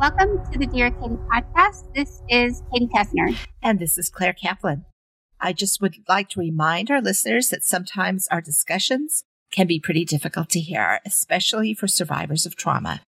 Welcome 0.00 0.40
to 0.50 0.58
the 0.58 0.66
Dear 0.66 0.90
Katie 0.92 1.18
podcast. 1.30 1.92
This 1.94 2.22
is 2.30 2.62
Katie 2.72 2.86
Koestner. 2.86 3.36
And 3.62 3.78
this 3.78 3.98
is 3.98 4.08
Claire 4.08 4.32
Kaplan. 4.32 4.86
I 5.38 5.52
just 5.52 5.82
would 5.82 5.96
like 6.08 6.30
to 6.30 6.40
remind 6.40 6.90
our 6.90 7.02
listeners 7.02 7.50
that 7.50 7.64
sometimes 7.64 8.26
our 8.28 8.40
discussions 8.40 9.24
can 9.52 9.66
be 9.66 9.78
pretty 9.78 10.06
difficult 10.06 10.48
to 10.50 10.60
hear, 10.60 11.00
especially 11.04 11.74
for 11.74 11.86
survivors 11.86 12.46
of 12.46 12.56
trauma. 12.56 13.02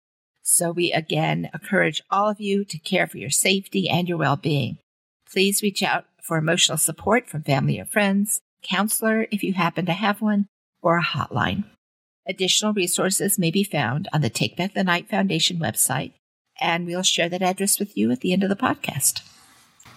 So 0.40 0.71
we 0.71 0.90
again 0.90 1.50
encourage 1.53 2.00
all 2.11 2.30
of 2.30 2.40
you 2.40 2.64
to 2.64 2.79
care 2.79 3.07
for 3.07 3.18
your 3.18 3.29
safety 3.29 3.86
and 3.86 4.09
your 4.09 4.16
well-being. 4.16 4.79
Please 5.30 5.61
reach 5.61 5.82
out 5.82 6.07
for 6.23 6.39
emotional 6.39 6.79
support 6.79 7.29
from 7.29 7.43
family 7.43 7.79
or 7.79 7.84
friends, 7.84 8.41
counselor 8.62 9.27
if 9.30 9.43
you 9.43 9.52
happen 9.52 9.84
to 9.84 9.93
have 9.93 10.23
one, 10.23 10.46
or 10.80 10.96
a 10.96 11.05
hotline. 11.05 11.64
Additional 12.27 12.72
resources 12.72 13.39
may 13.39 13.50
be 13.50 13.63
found 13.63 14.08
on 14.11 14.22
the 14.22 14.30
Take 14.30 14.57
Back 14.57 14.72
the 14.72 14.82
Night 14.82 15.11
Foundation 15.11 15.58
website 15.58 16.13
and 16.61 16.86
we'll 16.86 17.03
share 17.03 17.29
that 17.29 17.43
address 17.43 17.79
with 17.79 17.96
you 17.96 18.11
at 18.11 18.21
the 18.21 18.32
end 18.32 18.43
of 18.43 18.48
the 18.48 18.57
podcast. 18.57 19.22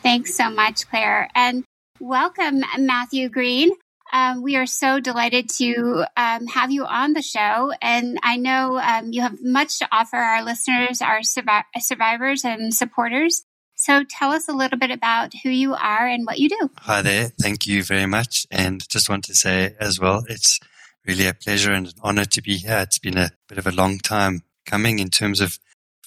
Thanks 0.03 0.35
so 0.35 0.49
much, 0.49 0.87
Claire. 0.89 1.29
And 1.35 1.63
welcome, 1.99 2.61
Matthew 2.77 3.29
Green. 3.29 3.71
Um, 4.13 4.41
we 4.41 4.57
are 4.57 4.65
so 4.65 4.99
delighted 4.99 5.49
to 5.57 6.05
um, 6.17 6.47
have 6.47 6.71
you 6.71 6.85
on 6.85 7.13
the 7.13 7.21
show. 7.21 7.71
And 7.81 8.19
I 8.23 8.37
know 8.37 8.77
um, 8.77 9.13
you 9.13 9.21
have 9.21 9.41
much 9.41 9.79
to 9.79 9.87
offer 9.91 10.17
our 10.17 10.43
listeners, 10.43 11.01
our 11.01 11.19
survi- 11.19 11.63
survivors, 11.79 12.43
and 12.43 12.73
supporters. 12.73 13.43
So 13.75 14.03
tell 14.03 14.31
us 14.31 14.47
a 14.47 14.53
little 14.53 14.77
bit 14.77 14.91
about 14.91 15.33
who 15.43 15.49
you 15.49 15.73
are 15.73 16.05
and 16.05 16.25
what 16.25 16.39
you 16.39 16.49
do. 16.49 16.69
Hi 16.79 17.01
there. 17.01 17.31
Thank 17.41 17.65
you 17.65 17.83
very 17.83 18.05
much. 18.05 18.45
And 18.51 18.87
just 18.89 19.09
want 19.09 19.23
to 19.25 19.33
say 19.33 19.75
as 19.79 19.99
well, 19.99 20.23
it's 20.27 20.59
really 21.07 21.25
a 21.25 21.33
pleasure 21.33 21.71
and 21.71 21.87
an 21.87 21.93
honor 22.03 22.25
to 22.25 22.41
be 22.41 22.57
here. 22.57 22.79
It's 22.79 22.99
been 22.99 23.17
a 23.17 23.31
bit 23.47 23.57
of 23.57 23.65
a 23.65 23.71
long 23.71 23.97
time 23.97 24.43
coming 24.65 24.99
in 24.99 25.09
terms 25.09 25.41
of 25.41 25.57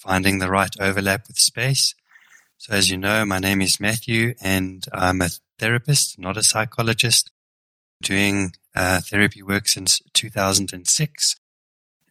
finding 0.04 0.38
the 0.38 0.50
right 0.50 0.74
overlap 0.78 1.26
with 1.26 1.38
space. 1.38 1.94
So 2.58 2.74
as 2.74 2.90
you 2.90 2.98
know, 2.98 3.24
my 3.24 3.38
name 3.38 3.62
is 3.62 3.80
Matthew 3.80 4.34
and 4.40 4.84
I'm 4.92 5.22
a 5.22 5.30
therapist, 5.58 6.18
not 6.18 6.36
a 6.36 6.42
psychologist, 6.42 7.30
doing 8.02 8.52
uh, 8.76 9.00
therapy 9.00 9.42
work 9.42 9.66
since 9.66 10.02
2006. 10.12 11.36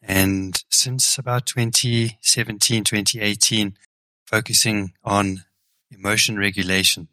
And 0.01 0.63
since 0.69 1.17
about 1.17 1.45
2017, 1.45 2.83
2018, 2.83 3.77
focusing 4.25 4.93
on 5.03 5.43
emotion 5.91 6.37
regulation 6.37 7.09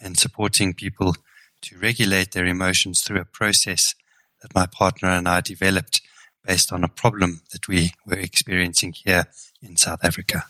and 0.00 0.18
supporting 0.18 0.74
people 0.74 1.16
to 1.62 1.78
regulate 1.78 2.32
their 2.32 2.46
emotions 2.46 3.02
through 3.02 3.20
a 3.20 3.24
process 3.24 3.94
that 4.42 4.54
my 4.54 4.66
partner 4.66 5.08
and 5.08 5.26
I 5.26 5.40
developed 5.40 6.02
based 6.44 6.72
on 6.72 6.84
a 6.84 6.88
problem 6.88 7.42
that 7.52 7.68
we 7.68 7.92
were 8.06 8.18
experiencing 8.18 8.92
here 8.92 9.26
in 9.62 9.76
South 9.76 10.04
Africa. 10.04 10.44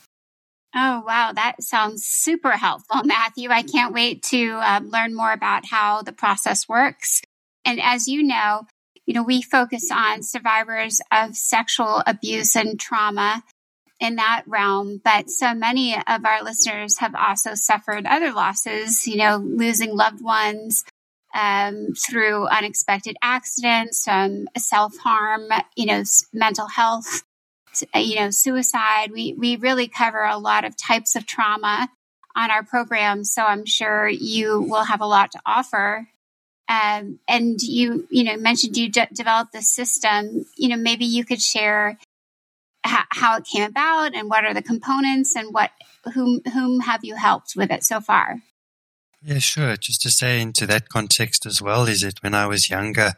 Oh, 0.75 1.03
wow. 1.07 1.33
That 1.34 1.62
sounds 1.62 2.05
super 2.05 2.53
helpful, 2.53 3.03
Matthew. 3.05 3.51
I 3.51 3.62
can't 3.62 3.93
wait 3.93 4.23
to 4.25 4.59
um, 4.62 4.89
learn 4.89 5.15
more 5.15 5.33
about 5.33 5.67
how 5.67 6.03
the 6.03 6.12
process 6.12 6.69
works. 6.69 7.21
And 7.65 7.81
as 7.81 8.09
you 8.09 8.23
know, 8.23 8.62
you 9.07 9.15
know, 9.15 9.23
we 9.23 9.43
focus 9.43 9.91
on 9.93 10.23
survivors 10.23 11.01
of 11.12 11.37
sexual 11.37 12.03
abuse 12.06 12.56
and 12.56 12.79
trauma 12.79 13.43
in 14.01 14.17
that 14.17 14.43
realm, 14.47 15.01
but 15.05 15.31
so 15.31 15.55
many 15.55 15.95
of 15.95 16.25
our 16.25 16.43
listeners 16.43 16.99
have 16.99 17.15
also 17.15 17.55
suffered 17.55 18.05
other 18.05 18.33
losses, 18.33 19.06
you 19.06 19.17
know, 19.17 19.37
losing 19.37 19.95
loved 19.95 20.23
ones, 20.23 20.84
um, 21.34 21.94
through 21.94 22.47
unexpected 22.47 23.16
accidents, 23.22 24.06
um, 24.06 24.47
self 24.56 24.97
harm, 24.98 25.48
you 25.77 25.86
know, 25.86 26.02
mental 26.33 26.69
health, 26.69 27.22
you 27.94 28.16
know, 28.16 28.30
suicide. 28.30 29.12
We 29.12 29.34
we 29.34 29.56
really 29.56 29.88
cover 29.88 30.22
a 30.22 30.38
lot 30.38 30.65
of 30.65 30.76
types 30.76 31.16
of 31.16 31.26
trauma 31.26 31.88
on 32.37 32.50
our 32.50 32.62
program, 32.62 33.25
so 33.25 33.42
I'm 33.42 33.65
sure 33.65 34.09
you 34.09 34.60
will 34.60 34.84
have 34.84 35.00
a 35.00 35.06
lot 35.06 35.32
to 35.32 35.41
offer. 35.47 36.09
Um, 36.69 37.19
and 37.28 37.60
you 37.60 38.06
you 38.10 38.25
know 38.25 38.37
mentioned 38.37 38.76
you 38.76 38.88
de- 38.88 39.09
developed 39.12 39.53
the 39.53 39.62
system. 39.62 40.44
You 40.56 40.69
know, 40.69 40.76
maybe 40.76 41.04
you 41.04 41.25
could 41.25 41.42
share 41.42 41.98
ha- 42.84 43.06
how 43.10 43.37
it 43.37 43.44
came 43.44 43.65
about 43.65 44.15
and 44.15 44.28
what 44.28 44.44
are 44.44 44.54
the 44.54 44.62
components 44.62 45.34
and 45.37 45.53
what 45.53 45.71
whom 46.15 46.41
whom 46.53 46.81
have 46.81 47.04
you 47.04 47.15
helped 47.16 47.54
with 47.56 47.71
it 47.71 47.84
so 47.84 48.00
far. 48.00 48.42
Yeah, 49.25 49.38
sure. 49.38 49.77
Just 49.77 50.03
to 50.03 50.10
say 50.10 50.41
into 50.41 50.66
that 50.66 50.88
context 50.88 51.47
as 51.47 51.62
well, 51.62 51.87
is 51.87 52.00
that 52.00 52.22
when 52.22 52.34
I 52.34 52.47
was 52.47 52.69
younger, 52.69 53.12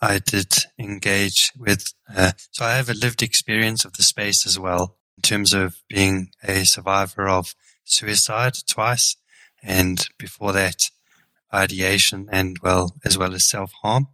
I 0.00 0.20
did 0.20 0.52
engage 0.78 1.50
with, 1.58 1.92
uh, 2.14 2.32
so 2.52 2.64
I 2.64 2.76
have 2.76 2.88
a 2.88 2.94
lived 2.94 3.22
experience 3.22 3.84
of 3.84 3.94
the 3.94 4.02
space 4.02 4.46
as 4.46 4.58
well 4.58 4.96
in 5.16 5.22
terms 5.22 5.52
of 5.52 5.82
being 5.88 6.30
a 6.42 6.64
survivor 6.64 7.28
of 7.28 7.54
suicide 7.84 8.54
twice. 8.68 9.16
And 9.62 10.06
before 10.18 10.52
that, 10.52 10.88
ideation 11.52 12.28
and 12.30 12.58
well, 12.62 12.94
as 13.04 13.18
well 13.18 13.34
as 13.34 13.48
self 13.48 13.72
harm. 13.82 14.06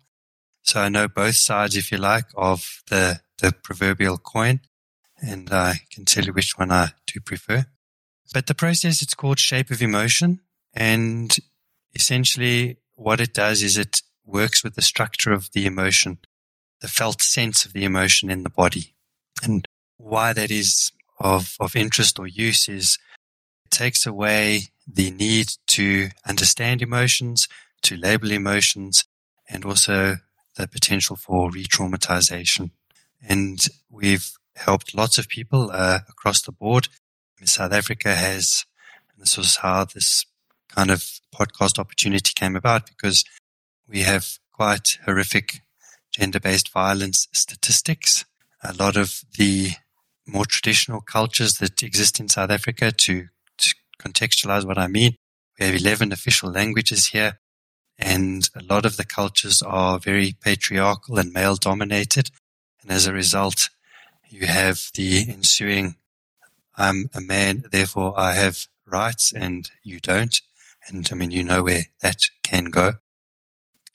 So 0.63 0.81
I 0.81 0.89
know 0.89 1.07
both 1.07 1.37
sides, 1.37 1.77
if 1.77 1.93
you 1.93 1.99
like, 1.99 2.27
of 2.35 2.83
the, 2.89 3.21
the 3.39 3.53
proverbial 3.53 4.19
coin. 4.19 4.61
And 5.19 5.53
I 5.53 5.81
can 5.91 6.05
tell 6.05 6.25
you 6.25 6.33
which 6.33 6.59
one 6.59 6.73
I 6.73 6.89
do 7.07 7.21
prefer. 7.21 7.67
But 8.35 8.47
the 8.47 8.55
process, 8.55 9.03
it's 9.03 9.15
called 9.15 9.39
shape 9.39 9.71
of 9.71 9.81
emotion. 9.81 10.41
And 10.77 11.35
essentially 11.95 12.77
what 12.95 13.21
it 13.21 13.33
does 13.33 13.63
is 13.63 13.77
it 13.79 14.03
works 14.25 14.63
with 14.63 14.75
the 14.75 14.83
structure 14.83 15.33
of 15.33 15.51
the 15.53 15.67
emotion, 15.67 16.19
the 16.81 16.89
felt 16.89 17.23
sense 17.23 17.65
of 17.65 17.73
the 17.73 17.85
emotion 17.85 18.31
in 18.31 18.43
the 18.43 18.51
body. 18.51 18.95
And 19.43 19.67
why 19.97 20.33
that 20.35 20.51
is 20.51 20.93
of, 21.19 21.57
of 21.59 21.75
interest 21.75 22.19
or 22.19 22.27
use 22.27 22.69
is 22.69 22.99
it 23.65 23.71
takes 23.71 24.05
away 24.05 24.69
the 24.87 25.11
need 25.11 25.53
to 25.69 26.11
understand 26.29 26.83
emotions, 26.83 27.49
to 27.83 27.97
label 27.97 28.31
emotions, 28.31 29.05
and 29.49 29.65
also 29.65 30.17
the 30.57 30.69
potential 30.69 31.17
for 31.17 31.51
re-traumatization. 31.51 32.71
And 33.27 33.59
we've 33.91 34.31
helped 34.57 34.95
lots 34.95 35.19
of 35.19 35.29
people 35.29 35.71
uh, 35.73 36.01
across 36.09 36.43
the 36.43 36.53
board. 36.53 36.89
South 37.45 37.73
Africa 37.73 38.15
has, 38.15 38.65
and 39.13 39.23
this 39.23 39.37
was 39.37 39.57
how 39.57 39.85
this 39.85 40.25
kind 40.69 40.91
of 40.91 41.21
podcast 41.35 41.79
opportunity 41.79 42.33
came 42.35 42.57
about 42.57 42.87
because 42.87 43.25
we 43.89 44.03
have 44.03 44.39
quite 44.53 44.99
horrific 45.05 45.63
gender 46.13 46.41
based 46.41 46.73
violence 46.73 47.29
statistics. 47.33 48.25
A 48.63 48.73
lot 48.73 48.97
of 48.97 49.21
the 49.39 49.73
more 50.27 50.47
traditional 50.47 51.01
cultures 51.01 51.55
that 51.59 51.83
exist 51.83 52.19
in 52.19 52.29
South 52.29 52.51
Africa, 52.51 52.91
to, 52.91 53.27
to 53.59 53.75
contextualize 54.01 54.65
what 54.65 54.79
I 54.79 54.89
mean, 54.89 55.15
we 55.59 55.67
have 55.67 55.75
11 55.75 56.13
official 56.13 56.51
languages 56.51 57.09
here, 57.09 57.39
and 57.99 58.49
a 58.55 58.63
lot 58.63 58.85
of 58.85 58.97
the 58.97 59.05
cultures 59.05 59.63
are 59.63 59.99
very 59.99 60.35
patriarchal 60.41 61.19
and 61.19 61.33
male 61.33 61.57
dominated. 61.57 62.31
And 62.83 62.91
as 62.91 63.07
a 63.07 63.13
result, 63.13 63.71
you 64.29 64.47
have 64.47 64.91
the 64.95 65.27
ensuing 65.29 65.97
I'm 66.77 67.09
a 67.15 67.21
man, 67.21 67.65
therefore 67.71 68.19
I 68.19 68.35
have 68.35 68.67
rights 68.87 69.33
and 69.33 69.71
you 69.83 69.99
don't. 69.99 70.41
And 70.89 71.09
I 71.11 71.15
mean, 71.15 71.31
you 71.31 71.43
know 71.43 71.63
where 71.63 71.85
that 72.01 72.21
can 72.43 72.67
go. 72.67 72.95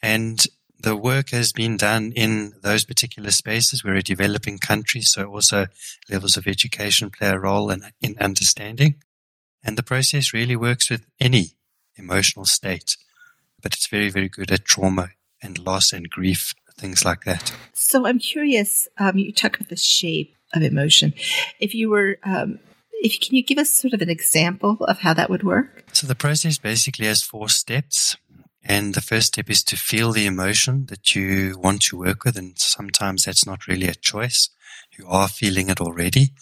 And 0.02 0.46
the 0.80 0.96
work 0.96 1.30
has 1.30 1.52
been 1.52 1.78
done 1.78 2.12
in 2.16 2.54
those 2.64 2.84
particular 2.84 3.32
spaces. 3.32 3.84
We're 3.84 3.96
a 3.96 4.04
developing 4.04 4.58
country, 4.58 5.02
so 5.02 5.26
also 5.26 5.68
levels 6.10 6.38
of 6.38 6.48
education 6.48 7.12
play 7.12 7.30
a 7.30 7.40
role 7.40 7.70
in, 7.70 7.84
in 8.02 8.18
understanding. 8.20 8.96
And 9.64 9.78
the 9.78 9.84
process 9.84 10.34
really 10.34 10.56
works 10.56 10.90
with 10.90 11.06
any 11.20 11.52
emotional 11.96 12.46
state, 12.46 12.98
but 13.62 13.74
it's 13.74 13.88
very, 13.88 14.10
very 14.10 14.28
good 14.28 14.52
at 14.52 14.66
trauma 14.66 15.10
and 15.42 15.60
loss 15.60 15.94
and 15.94 16.10
grief, 16.10 16.54
things 16.78 17.06
like 17.06 17.26
that. 17.26 17.54
So 17.74 18.08
I'm 18.08 18.20
curious, 18.20 18.88
um, 18.98 19.18
you 19.18 19.32
talk 19.32 19.58
about 19.58 19.70
the 19.70 19.76
shape 19.76 20.36
of 20.54 20.64
emotion. 20.64 21.14
If 21.60 21.76
you 21.76 21.90
were 21.90 22.18
um, 22.24 22.60
if 23.02 23.20
can 23.20 23.36
you 23.36 23.44
give 23.44 23.58
us 23.58 23.72
sort 23.72 23.94
of 23.94 24.02
an 24.02 24.10
example 24.10 24.78
of 24.82 25.00
how 25.00 25.14
that 25.14 25.30
would 25.30 25.44
work? 25.44 25.84
So 25.92 26.08
the 26.08 26.16
process 26.16 26.58
basically 26.58 27.08
has 27.08 27.24
four 27.24 27.50
steps. 27.50 28.16
And 28.64 28.94
the 28.94 29.02
first 29.02 29.28
step 29.28 29.50
is 29.50 29.64
to 29.66 29.76
feel 29.76 30.12
the 30.12 30.28
emotion 30.28 30.86
that 30.86 31.16
you 31.16 31.58
want 31.58 31.82
to 31.84 31.98
work 31.98 32.24
with. 32.24 32.38
And 32.38 32.60
sometimes 32.60 33.24
that's 33.24 33.46
not 33.46 33.68
really 33.68 33.88
a 33.88 33.96
choice. 33.96 34.50
You 34.98 35.08
are 35.08 35.28
feeling 35.28 35.70
it 35.70 35.82
already. 35.82 36.34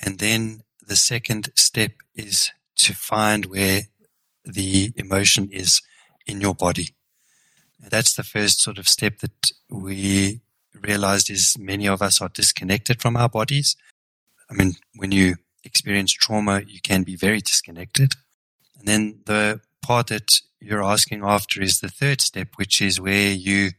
And 0.00 0.18
then 0.18 0.64
the 0.84 0.96
second 0.96 1.50
step 1.54 1.92
is 2.16 2.50
to 2.78 2.94
find 2.94 3.46
where 3.46 3.82
the 4.44 4.92
emotion 4.96 5.50
is 5.52 5.80
in 6.26 6.40
your 6.40 6.54
body. 6.54 6.88
That's 7.78 8.14
the 8.14 8.24
first 8.24 8.60
sort 8.60 8.78
of 8.78 8.88
step 8.88 9.18
that 9.18 9.52
we 9.70 10.40
realized 10.74 11.30
is 11.30 11.56
many 11.58 11.86
of 11.86 12.02
us 12.02 12.20
are 12.20 12.28
disconnected 12.28 13.00
from 13.00 13.16
our 13.16 13.28
bodies. 13.28 13.76
I 14.50 14.54
mean, 14.54 14.74
when 14.96 15.12
you 15.12 15.36
experience 15.64 16.12
trauma, 16.12 16.62
you 16.66 16.80
can 16.80 17.02
be 17.02 17.16
very 17.16 17.40
disconnected. 17.40 18.14
And 18.78 18.88
then 18.88 19.20
the 19.26 19.60
part 19.80 20.08
that 20.08 20.28
you're 20.60 20.82
asking 20.82 21.22
after 21.24 21.60
is 21.62 21.80
the 21.80 21.88
third 21.88 22.20
step, 22.20 22.48
which 22.56 22.80
is 22.80 23.00
where 23.00 23.32
you 23.32 23.70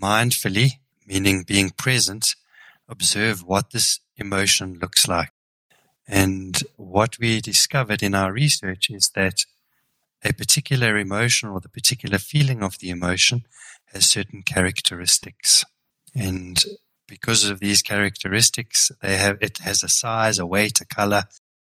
mindfully, 0.00 0.72
meaning 1.06 1.44
being 1.46 1.70
present, 1.70 2.34
observe 2.88 3.42
what 3.44 3.70
this 3.70 4.00
emotion 4.16 4.78
looks 4.80 5.08
like. 5.08 5.32
And 6.06 6.62
what 6.76 7.18
we 7.18 7.40
discovered 7.40 8.02
in 8.02 8.14
our 8.14 8.32
research 8.32 8.88
is 8.90 9.10
that 9.14 9.44
a 10.24 10.32
particular 10.32 10.96
emotion 10.96 11.50
or 11.50 11.60
the 11.60 11.68
particular 11.68 12.18
feeling 12.18 12.62
of 12.62 12.78
the 12.78 12.90
emotion 12.90 13.44
has 13.92 14.08
certain 14.08 14.42
characteristics. 14.42 15.64
And 16.14 16.62
because 17.08 17.48
of 17.48 17.58
these 17.58 17.82
characteristics, 17.82 18.92
they 19.02 19.16
have, 19.16 19.38
it 19.40 19.58
has 19.58 19.82
a 19.82 19.88
size, 19.88 20.38
a 20.38 20.46
weight, 20.46 20.80
a 20.80 20.84
color, 20.84 21.24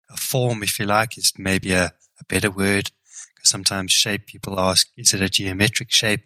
a 0.08 0.16
form, 0.16 0.62
if 0.62 0.78
you 0.78 0.86
like, 0.86 1.18
is 1.18 1.32
maybe 1.36 1.72
a, 1.72 1.92
a 2.20 2.24
better 2.28 2.50
word. 2.50 2.90
Because 3.34 3.50
sometimes 3.50 3.92
shape, 3.92 4.26
people 4.26 4.58
ask, 4.58 4.88
is 4.96 5.12
it 5.12 5.20
a 5.20 5.28
geometric 5.28 5.90
shape? 5.90 6.22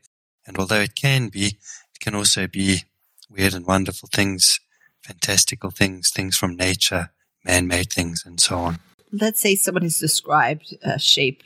And 0.47 0.59
although 0.59 0.81
it 0.81 0.95
can 0.95 1.29
be, 1.29 1.47
it 1.95 2.01
can 2.01 2.15
also 2.15 2.47
be 2.47 2.83
weird 3.29 3.55
and 3.55 3.67
wonderful 3.67 4.09
things, 4.13 4.61
fantastical 5.03 5.71
things, 5.71 6.11
things 6.11 6.37
from 6.37 6.55
nature, 6.57 7.11
man-made 7.45 7.93
things, 7.93 8.23
and 8.25 8.39
so 8.41 8.57
on. 8.57 8.79
Let's 9.13 9.41
say 9.41 9.57
someone 9.57 9.83
has 9.83 9.99
described 9.99 10.77
a 10.83 10.99
shape 10.99 11.43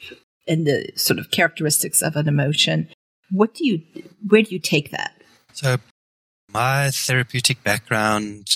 and 0.48 0.66
the 0.66 0.90
sort 0.96 1.18
of 1.18 1.30
characteristics 1.30 2.02
of 2.02 2.16
an 2.16 2.26
emotion. 2.26 2.88
What 3.30 3.54
do 3.54 3.66
you, 3.66 3.82
where 4.26 4.42
do 4.42 4.50
you 4.50 4.58
take 4.58 4.90
that? 4.90 5.14
So, 5.52 5.76
my 6.52 6.90
therapeutic 6.90 7.62
background 7.62 8.48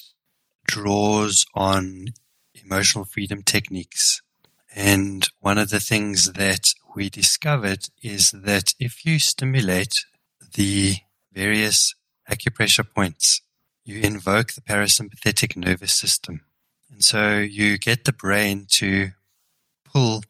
draws 0.66 1.46
on 1.54 2.06
emotional 2.54 3.04
freedom 3.04 3.42
techniques. 3.42 4.20
And 4.74 5.28
one 5.40 5.58
of 5.58 5.70
the 5.70 5.80
things 5.80 6.32
that 6.32 6.74
we 6.96 7.08
discovered 7.08 7.86
is 8.02 8.32
that 8.32 8.74
if 8.80 9.04
you 9.04 9.18
stimulate 9.18 9.94
the 10.54 10.96
various 11.32 11.94
acupressure 12.30 12.86
points, 12.88 13.42
you 13.84 14.00
invoke 14.00 14.52
the 14.52 14.60
parasympathetic 14.60 15.56
nervous 15.56 15.94
system. 15.94 16.40
And 16.90 17.04
so 17.04 17.38
you 17.38 17.78
get 17.78 18.04
the 18.04 18.12
brain 18.12 18.66
to 18.70 19.10
pull 19.84 20.24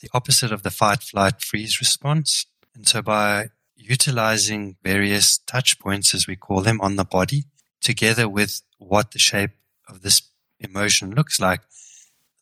the 0.00 0.08
opposite 0.14 0.52
of 0.52 0.62
the 0.62 0.70
fight, 0.70 1.02
flight, 1.02 1.42
freeze 1.42 1.80
response. 1.80 2.46
And 2.74 2.88
so 2.88 3.02
by 3.02 3.50
utilizing 3.88 4.76
various 4.82 5.38
touch 5.38 5.78
points, 5.78 6.14
as 6.14 6.26
we 6.26 6.36
call 6.36 6.60
them, 6.60 6.80
on 6.80 6.96
the 6.96 7.04
body, 7.04 7.44
together 7.80 8.28
with 8.28 8.60
what 8.78 9.12
the 9.12 9.18
shape 9.18 9.52
of 9.88 10.02
this 10.02 10.22
emotion 10.60 11.14
looks 11.14 11.40
like, 11.40 11.60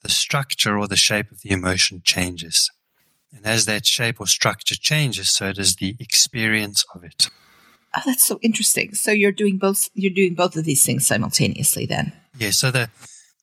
the 0.02 0.08
structure 0.08 0.76
or 0.76 0.88
the 0.88 0.96
shape 0.96 1.30
of 1.30 1.42
the 1.42 1.50
emotion 1.50 2.02
changes. 2.04 2.70
And 3.32 3.46
as 3.46 3.66
that 3.66 3.86
shape 3.86 4.20
or 4.20 4.26
structure 4.26 4.74
changes, 4.74 5.30
so 5.30 5.52
does 5.52 5.76
the 5.76 5.94
experience 6.00 6.84
of 6.94 7.04
it. 7.04 7.28
Oh, 7.96 8.02
that's 8.04 8.26
so 8.26 8.38
interesting. 8.42 8.94
So 8.94 9.10
you're 9.10 9.32
doing 9.32 9.58
both 9.58 9.88
you're 9.94 10.12
doing 10.12 10.34
both 10.34 10.56
of 10.56 10.64
these 10.64 10.84
things 10.84 11.06
simultaneously 11.06 11.86
then. 11.86 12.12
Yeah, 12.38 12.50
so 12.50 12.70
the 12.70 12.90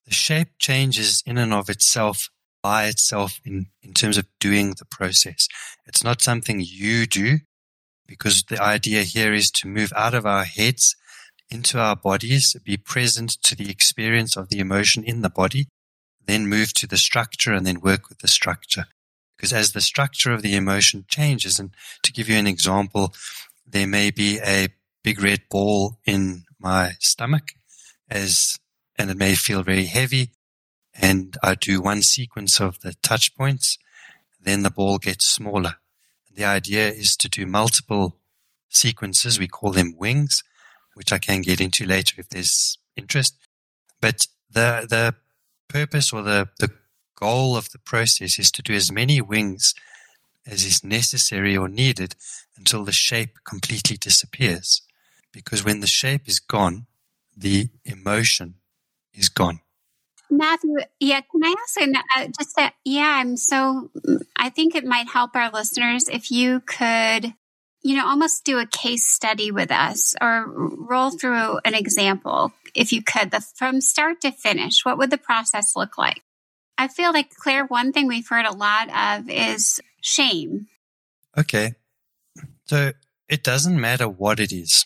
the 0.05 0.13
shape 0.13 0.49
changes 0.59 1.23
in 1.25 1.37
and 1.37 1.53
of 1.53 1.69
itself 1.69 2.29
by 2.61 2.85
itself 2.85 3.39
in, 3.45 3.67
in 3.81 3.93
terms 3.93 4.17
of 4.17 4.25
doing 4.39 4.75
the 4.77 4.85
process. 4.85 5.47
It's 5.85 6.03
not 6.03 6.21
something 6.21 6.61
you 6.65 7.05
do 7.05 7.39
because 8.07 8.43
the 8.43 8.61
idea 8.61 9.03
here 9.03 9.33
is 9.33 9.49
to 9.51 9.67
move 9.67 9.93
out 9.95 10.13
of 10.13 10.25
our 10.25 10.43
heads 10.43 10.95
into 11.49 11.79
our 11.79 11.95
bodies, 11.95 12.55
be 12.63 12.77
present 12.77 13.31
to 13.43 13.55
the 13.55 13.69
experience 13.69 14.35
of 14.35 14.49
the 14.49 14.59
emotion 14.59 15.03
in 15.03 15.21
the 15.21 15.29
body, 15.29 15.67
then 16.25 16.47
move 16.47 16.73
to 16.73 16.87
the 16.87 16.97
structure 16.97 17.53
and 17.53 17.65
then 17.65 17.79
work 17.79 18.09
with 18.09 18.19
the 18.19 18.27
structure. 18.27 18.85
Because 19.37 19.53
as 19.53 19.73
the 19.73 19.81
structure 19.81 20.31
of 20.31 20.41
the 20.41 20.55
emotion 20.55 21.05
changes, 21.07 21.59
and 21.59 21.71
to 22.01 22.13
give 22.13 22.29
you 22.29 22.37
an 22.37 22.47
example, 22.47 23.13
there 23.65 23.87
may 23.87 24.09
be 24.09 24.39
a 24.39 24.69
big 25.03 25.21
red 25.21 25.41
ball 25.49 25.99
in 26.05 26.43
my 26.59 26.93
stomach 26.99 27.49
as, 28.09 28.57
and 28.97 29.11
it 29.11 29.17
may 29.17 29.35
feel 29.35 29.63
very 29.63 29.85
heavy. 29.85 30.31
And 30.93 31.35
I 31.43 31.55
do 31.55 31.81
one 31.81 32.03
sequence 32.03 32.61
of 32.61 32.79
the 32.81 32.93
touch 33.01 33.35
points, 33.35 33.77
then 34.41 34.63
the 34.63 34.69
ball 34.69 34.97
gets 34.97 35.27
smaller. 35.27 35.75
The 36.35 36.45
idea 36.45 36.89
is 36.89 37.15
to 37.17 37.29
do 37.29 37.45
multiple 37.45 38.17
sequences. 38.69 39.39
We 39.39 39.47
call 39.47 39.71
them 39.71 39.95
wings, 39.97 40.43
which 40.95 41.11
I 41.11 41.19
can 41.19 41.41
get 41.41 41.61
into 41.61 41.85
later 41.85 42.19
if 42.19 42.29
there's 42.29 42.77
interest. 42.95 43.35
But 44.01 44.27
the, 44.51 44.87
the 44.89 45.15
purpose 45.67 46.11
or 46.11 46.21
the, 46.21 46.49
the 46.59 46.71
goal 47.15 47.55
of 47.55 47.71
the 47.71 47.79
process 47.79 48.39
is 48.39 48.51
to 48.51 48.61
do 48.61 48.73
as 48.73 48.91
many 48.91 49.21
wings 49.21 49.73
as 50.45 50.65
is 50.65 50.83
necessary 50.83 51.55
or 51.55 51.69
needed 51.69 52.15
until 52.57 52.83
the 52.83 52.91
shape 52.91 53.39
completely 53.45 53.97
disappears. 53.97 54.81
Because 55.31 55.63
when 55.63 55.79
the 55.79 55.87
shape 55.87 56.27
is 56.27 56.39
gone, 56.39 56.85
the 57.35 57.69
emotion 57.85 58.55
is 59.13 59.29
gone. 59.29 59.61
Matthew, 60.37 60.75
yeah, 60.99 61.21
can 61.21 61.43
I 61.43 61.55
ask 61.63 61.77
uh, 62.17 62.27
just 62.37 62.55
that? 62.55 62.73
Yeah, 62.83 63.17
I'm 63.19 63.37
so, 63.37 63.91
I 64.35 64.49
think 64.49 64.75
it 64.75 64.83
might 64.83 65.07
help 65.07 65.35
our 65.35 65.51
listeners 65.51 66.09
if 66.09 66.31
you 66.31 66.59
could, 66.61 67.33
you 67.81 67.95
know, 67.95 68.07
almost 68.07 68.43
do 68.43 68.59
a 68.59 68.65
case 68.65 69.07
study 69.07 69.51
with 69.51 69.71
us 69.71 70.15
or 70.21 70.45
roll 70.47 71.11
through 71.11 71.59
an 71.65 71.75
example, 71.75 72.51
if 72.73 72.91
you 72.91 73.03
could, 73.03 73.31
the, 73.31 73.41
from 73.55 73.81
start 73.81 74.21
to 74.21 74.31
finish. 74.31 74.83
What 74.83 74.97
would 74.97 75.11
the 75.11 75.17
process 75.17 75.75
look 75.75 75.97
like? 75.97 76.23
I 76.77 76.87
feel 76.87 77.13
like, 77.13 77.29
Claire, 77.35 77.65
one 77.65 77.93
thing 77.93 78.07
we've 78.07 78.27
heard 78.27 78.45
a 78.45 78.55
lot 78.55 78.89
of 78.89 79.29
is 79.29 79.79
shame. 80.01 80.67
Okay. 81.37 81.75
So 82.65 82.93
it 83.29 83.43
doesn't 83.43 83.79
matter 83.79 84.07
what 84.07 84.39
it 84.39 84.51
is 84.51 84.85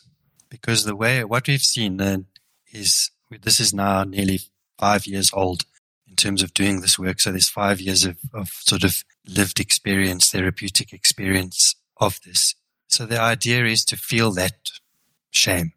because 0.50 0.84
the 0.84 0.96
way, 0.96 1.24
what 1.24 1.48
we've 1.48 1.62
seen 1.62 1.98
then 1.98 2.26
is 2.72 3.12
this 3.42 3.60
is 3.60 3.74
now 3.74 4.04
nearly 4.04 4.42
five 4.78 5.06
years 5.06 5.32
old 5.34 5.64
in 6.08 6.16
terms 6.16 6.42
of 6.42 6.54
doing 6.54 6.82
this 6.82 6.98
work. 6.98 7.20
So 7.20 7.32
there's 7.32 7.50
five 7.50 7.82
years 7.82 8.06
of, 8.06 8.18
of 8.34 8.50
sort 8.50 8.84
of 8.84 9.04
lived 9.28 9.60
experience, 9.60 10.30
therapeutic 10.30 10.94
experience 10.94 11.76
of 11.98 12.20
this. 12.26 12.56
So 12.88 13.06
the 13.06 13.20
idea 13.20 13.66
is 13.66 13.84
to 13.86 13.98
feel 13.98 14.32
that 14.34 14.72
shame. 15.32 15.74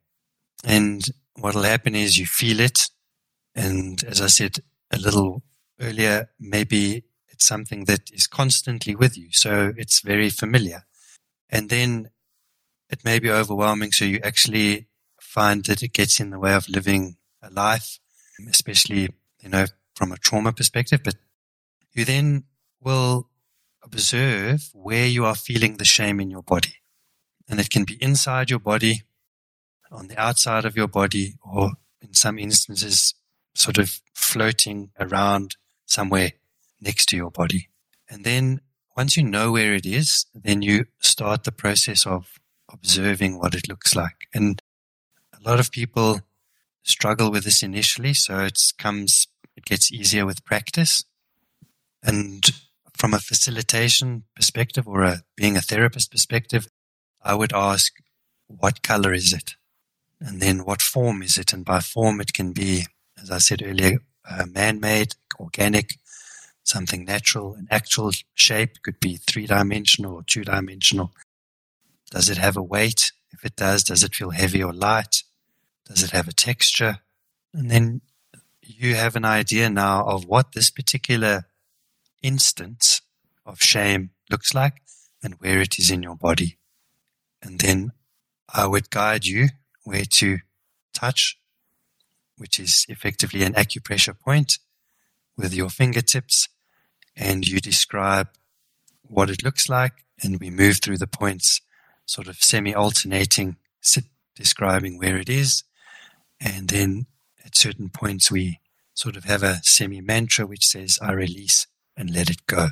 And 0.64 1.04
what 1.38 1.54
will 1.54 1.62
happen 1.62 1.94
is 1.94 2.18
you 2.18 2.26
feel 2.26 2.60
it. 2.60 2.90
And 3.54 4.02
as 4.04 4.20
I 4.20 4.28
said 4.28 4.58
a 4.90 4.98
little 4.98 5.42
earlier, 5.80 6.30
maybe 6.38 7.04
it's 7.28 7.46
something 7.46 7.86
that 7.86 8.10
is 8.12 8.26
constantly 8.26 8.94
with 8.94 9.16
you. 9.16 9.28
So 9.32 9.72
it's 9.76 10.00
very 10.00 10.30
familiar. 10.30 10.84
And 11.48 11.68
then 11.68 12.10
it 12.90 13.04
may 13.04 13.18
be 13.18 13.30
overwhelming. 13.30 13.92
So 13.92 14.04
you 14.04 14.20
actually 14.22 14.86
find 15.20 15.64
that 15.64 15.82
it 15.82 15.92
gets 15.92 16.20
in 16.20 16.30
the 16.30 16.38
way 16.38 16.54
of 16.54 16.68
living 16.68 17.16
a 17.42 17.50
life, 17.50 17.98
especially, 18.48 19.10
you 19.40 19.48
know, 19.48 19.66
from 19.94 20.12
a 20.12 20.16
trauma 20.16 20.52
perspective. 20.52 21.00
But 21.02 21.16
you 21.92 22.04
then 22.04 22.44
will 22.80 23.28
observe 23.82 24.70
where 24.72 25.06
you 25.06 25.24
are 25.24 25.34
feeling 25.34 25.76
the 25.76 25.84
shame 25.84 26.20
in 26.20 26.30
your 26.30 26.42
body. 26.42 26.76
And 27.48 27.58
it 27.58 27.70
can 27.70 27.84
be 27.84 28.02
inside 28.02 28.50
your 28.50 28.60
body, 28.60 29.02
on 29.90 30.06
the 30.06 30.20
outside 30.20 30.64
of 30.64 30.76
your 30.76 30.86
body, 30.86 31.34
or 31.42 31.72
in 32.00 32.14
some 32.14 32.38
instances, 32.38 33.14
sort 33.54 33.78
of 33.78 34.00
floating 34.14 34.90
around 35.00 35.56
somewhere 35.84 36.32
next 36.80 37.06
to 37.06 37.16
your 37.16 37.30
body. 37.30 37.68
And 38.08 38.24
then 38.24 38.60
once 38.96 39.16
you 39.16 39.24
know 39.24 39.52
where 39.52 39.74
it 39.74 39.86
is, 39.86 40.26
then 40.34 40.62
you 40.62 40.86
start 41.00 41.44
the 41.44 41.52
process 41.52 42.06
of 42.06 42.38
observing 42.72 43.38
what 43.38 43.54
it 43.54 43.68
looks 43.68 43.96
like. 43.96 44.28
And 44.32 44.62
a 45.34 45.48
lot 45.48 45.58
of 45.58 45.72
people 45.72 46.20
struggle 46.82 47.30
with 47.30 47.44
this 47.44 47.62
initially, 47.62 48.14
so 48.14 48.40
it 48.40 48.58
comes, 48.78 49.26
it 49.56 49.64
gets 49.64 49.92
easier 49.92 50.26
with 50.26 50.44
practice. 50.44 51.04
And 52.02 52.44
from 52.96 53.14
a 53.14 53.18
facilitation 53.18 54.24
perspective 54.34 54.86
or 54.86 55.02
a, 55.04 55.22
being 55.36 55.56
a 55.56 55.60
therapist 55.60 56.10
perspective, 56.10 56.68
I 57.22 57.34
would 57.34 57.52
ask, 57.52 57.92
what 58.46 58.82
color 58.82 59.12
is 59.12 59.32
it? 59.32 59.54
And 60.20 60.40
then 60.40 60.64
what 60.64 60.82
form 60.82 61.22
is 61.22 61.36
it? 61.36 61.52
And 61.52 61.64
by 61.64 61.80
form, 61.80 62.20
it 62.20 62.32
can 62.34 62.52
be, 62.52 62.86
as 63.20 63.30
I 63.30 63.38
said 63.38 63.62
earlier, 63.62 63.98
uh, 64.28 64.46
man-made, 64.46 65.14
organic, 65.38 65.94
something 66.62 67.04
natural. 67.04 67.54
An 67.54 67.68
actual 67.70 68.12
shape 68.34 68.82
could 68.82 69.00
be 69.00 69.16
three 69.16 69.46
dimensional 69.46 70.14
or 70.14 70.22
two 70.22 70.44
dimensional. 70.44 71.12
Does 72.10 72.28
it 72.28 72.38
have 72.38 72.56
a 72.56 72.62
weight? 72.62 73.12
If 73.32 73.44
it 73.44 73.56
does, 73.56 73.84
does 73.84 74.02
it 74.02 74.14
feel 74.14 74.30
heavy 74.30 74.62
or 74.62 74.72
light? 74.72 75.22
Does 75.90 76.04
it 76.04 76.10
have 76.12 76.28
a 76.28 76.32
texture? 76.32 76.98
And 77.52 77.68
then 77.68 78.00
you 78.62 78.94
have 78.94 79.16
an 79.16 79.24
idea 79.24 79.68
now 79.68 80.04
of 80.04 80.24
what 80.24 80.52
this 80.52 80.70
particular 80.70 81.46
instance 82.22 83.02
of 83.44 83.60
shame 83.60 84.10
looks 84.30 84.54
like 84.54 84.82
and 85.20 85.34
where 85.40 85.60
it 85.60 85.80
is 85.80 85.90
in 85.90 86.04
your 86.04 86.14
body. 86.14 86.58
And 87.42 87.58
then 87.58 87.90
I 88.54 88.68
would 88.68 88.90
guide 88.90 89.26
you 89.26 89.48
where 89.82 90.04
to 90.04 90.38
touch, 90.94 91.36
which 92.38 92.60
is 92.60 92.86
effectively 92.88 93.42
an 93.42 93.54
acupressure 93.54 94.16
point 94.16 94.58
with 95.36 95.52
your 95.52 95.70
fingertips 95.70 96.48
and 97.16 97.48
you 97.48 97.58
describe 97.58 98.28
what 99.02 99.28
it 99.28 99.42
looks 99.42 99.68
like 99.68 100.04
and 100.22 100.38
we 100.38 100.50
move 100.50 100.78
through 100.80 100.98
the 100.98 101.08
points 101.08 101.60
sort 102.06 102.28
of 102.28 102.36
semi 102.36 102.72
alternating 102.72 103.56
describing 104.36 104.96
where 104.96 105.16
it 105.16 105.28
is 105.28 105.64
and 106.40 106.68
then 106.68 107.06
at 107.44 107.56
certain 107.56 107.88
points 107.88 108.30
we 108.30 108.60
sort 108.94 109.16
of 109.16 109.24
have 109.24 109.42
a 109.42 109.60
semi 109.62 110.00
mantra 110.00 110.46
which 110.46 110.66
says, 110.66 110.98
I 111.02 111.12
release 111.12 111.66
and 111.96 112.10
let 112.10 112.30
it 112.30 112.46
go. 112.46 112.68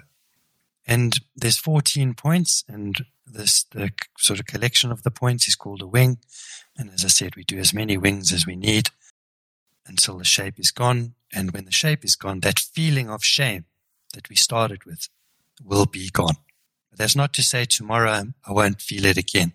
And 0.87 1.21
there's 1.37 1.59
14 1.59 2.15
points, 2.15 2.65
and 2.67 3.05
this 3.27 3.65
the 3.65 3.91
sort 4.17 4.41
of 4.41 4.47
collection 4.47 4.91
of 4.91 5.03
the 5.03 5.11
points 5.11 5.47
is 5.47 5.55
called 5.55 5.83
a 5.83 5.87
wing. 5.87 6.19
And 6.79 6.91
as 6.91 7.05
I 7.05 7.09
said, 7.09 7.37
we 7.37 7.45
do 7.45 7.59
as 7.59 7.75
many 7.75 7.99
wings 7.99 8.33
as 8.33 8.47
we 8.47 8.57
need 8.57 8.89
until 9.87 10.17
the 10.17 10.25
shape 10.25 10.59
is 10.59 10.71
gone. 10.71 11.15
And 11.33 11.51
when 11.51 11.67
the 11.67 11.73
shape 11.73 12.05
is 12.05 12.17
gone, 12.17 12.41
that 12.41 12.59
feeling 12.59 13.11
of 13.11 13.23
shame 13.23 13.67
that 14.15 14.31
we 14.31 14.37
started 14.37 14.85
with 14.85 15.09
will 15.63 15.85
be 15.85 16.09
gone. 16.09 16.37
But 16.89 16.99
that's 16.99 17.17
not 17.17 17.35
to 17.35 17.43
say 17.43 17.67
tomorrow 17.67 18.25
I 18.47 18.53
won't 18.53 18.81
feel 18.81 19.05
it 19.05 19.19
again 19.19 19.53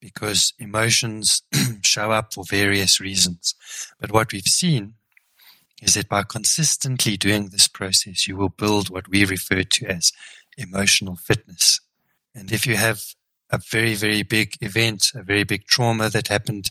because 0.00 0.54
emotions 0.58 1.42
show 1.82 2.10
up 2.10 2.34
for 2.34 2.44
various 2.48 3.00
reasons. 3.00 3.54
But 4.00 4.12
what 4.12 4.32
we've 4.32 4.42
seen 4.42 4.94
is 5.82 5.94
that 5.94 6.08
by 6.08 6.22
consistently 6.22 7.16
doing 7.16 7.48
this 7.48 7.68
process, 7.68 8.26
you 8.26 8.36
will 8.36 8.48
build 8.48 8.90
what 8.90 9.08
we 9.08 9.24
refer 9.24 9.62
to 9.62 9.86
as 9.86 10.12
emotional 10.56 11.16
fitness. 11.16 11.80
And 12.34 12.52
if 12.52 12.66
you 12.66 12.76
have 12.76 13.02
a 13.50 13.58
very, 13.58 13.94
very 13.94 14.22
big 14.22 14.56
event, 14.60 15.06
a 15.14 15.22
very 15.22 15.44
big 15.44 15.66
trauma 15.66 16.08
that 16.10 16.28
happened 16.28 16.70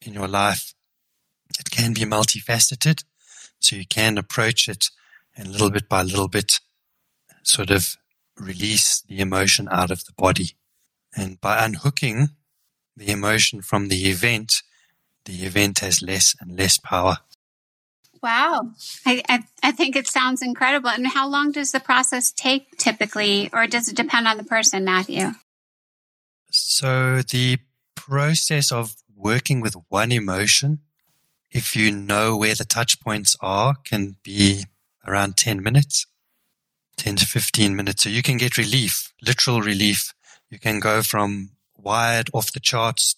in 0.00 0.14
your 0.14 0.28
life, 0.28 0.74
it 1.58 1.70
can 1.70 1.92
be 1.92 2.02
multifaceted. 2.02 3.04
So 3.60 3.76
you 3.76 3.86
can 3.86 4.18
approach 4.18 4.68
it 4.68 4.86
and 5.36 5.48
little 5.48 5.70
bit 5.70 5.88
by 5.88 6.02
little 6.02 6.28
bit 6.28 6.60
sort 7.42 7.70
of 7.70 7.96
release 8.36 9.02
the 9.02 9.20
emotion 9.20 9.68
out 9.70 9.90
of 9.90 10.04
the 10.04 10.12
body. 10.16 10.56
And 11.14 11.40
by 11.40 11.64
unhooking 11.64 12.30
the 12.96 13.10
emotion 13.10 13.62
from 13.62 13.88
the 13.88 14.08
event, 14.08 14.62
the 15.24 15.44
event 15.44 15.80
has 15.80 16.02
less 16.02 16.34
and 16.40 16.56
less 16.56 16.78
power. 16.78 17.18
Wow. 18.22 18.70
I, 19.04 19.22
I, 19.28 19.42
I, 19.64 19.72
think 19.72 19.96
it 19.96 20.06
sounds 20.06 20.42
incredible. 20.42 20.90
And 20.90 21.08
how 21.08 21.28
long 21.28 21.50
does 21.50 21.72
the 21.72 21.80
process 21.80 22.30
take 22.30 22.76
typically, 22.78 23.50
or 23.52 23.66
does 23.66 23.88
it 23.88 23.96
depend 23.96 24.28
on 24.28 24.36
the 24.36 24.44
person, 24.44 24.84
Matthew? 24.84 25.32
So, 26.50 27.22
the 27.22 27.58
process 27.96 28.70
of 28.70 28.94
working 29.16 29.60
with 29.60 29.74
one 29.88 30.12
emotion, 30.12 30.80
if 31.50 31.74
you 31.74 31.90
know 31.90 32.36
where 32.36 32.54
the 32.54 32.64
touch 32.64 33.00
points 33.00 33.36
are, 33.40 33.74
can 33.84 34.16
be 34.22 34.66
around 35.04 35.36
10 35.36 35.60
minutes, 35.60 36.06
10 36.98 37.16
to 37.16 37.26
15 37.26 37.74
minutes. 37.74 38.04
So, 38.04 38.08
you 38.08 38.22
can 38.22 38.36
get 38.36 38.56
relief, 38.56 39.12
literal 39.20 39.62
relief. 39.62 40.14
You 40.48 40.60
can 40.60 40.78
go 40.78 41.02
from 41.02 41.50
wired 41.82 42.30
off 42.32 42.52
the 42.52 42.60
charts 42.60 43.16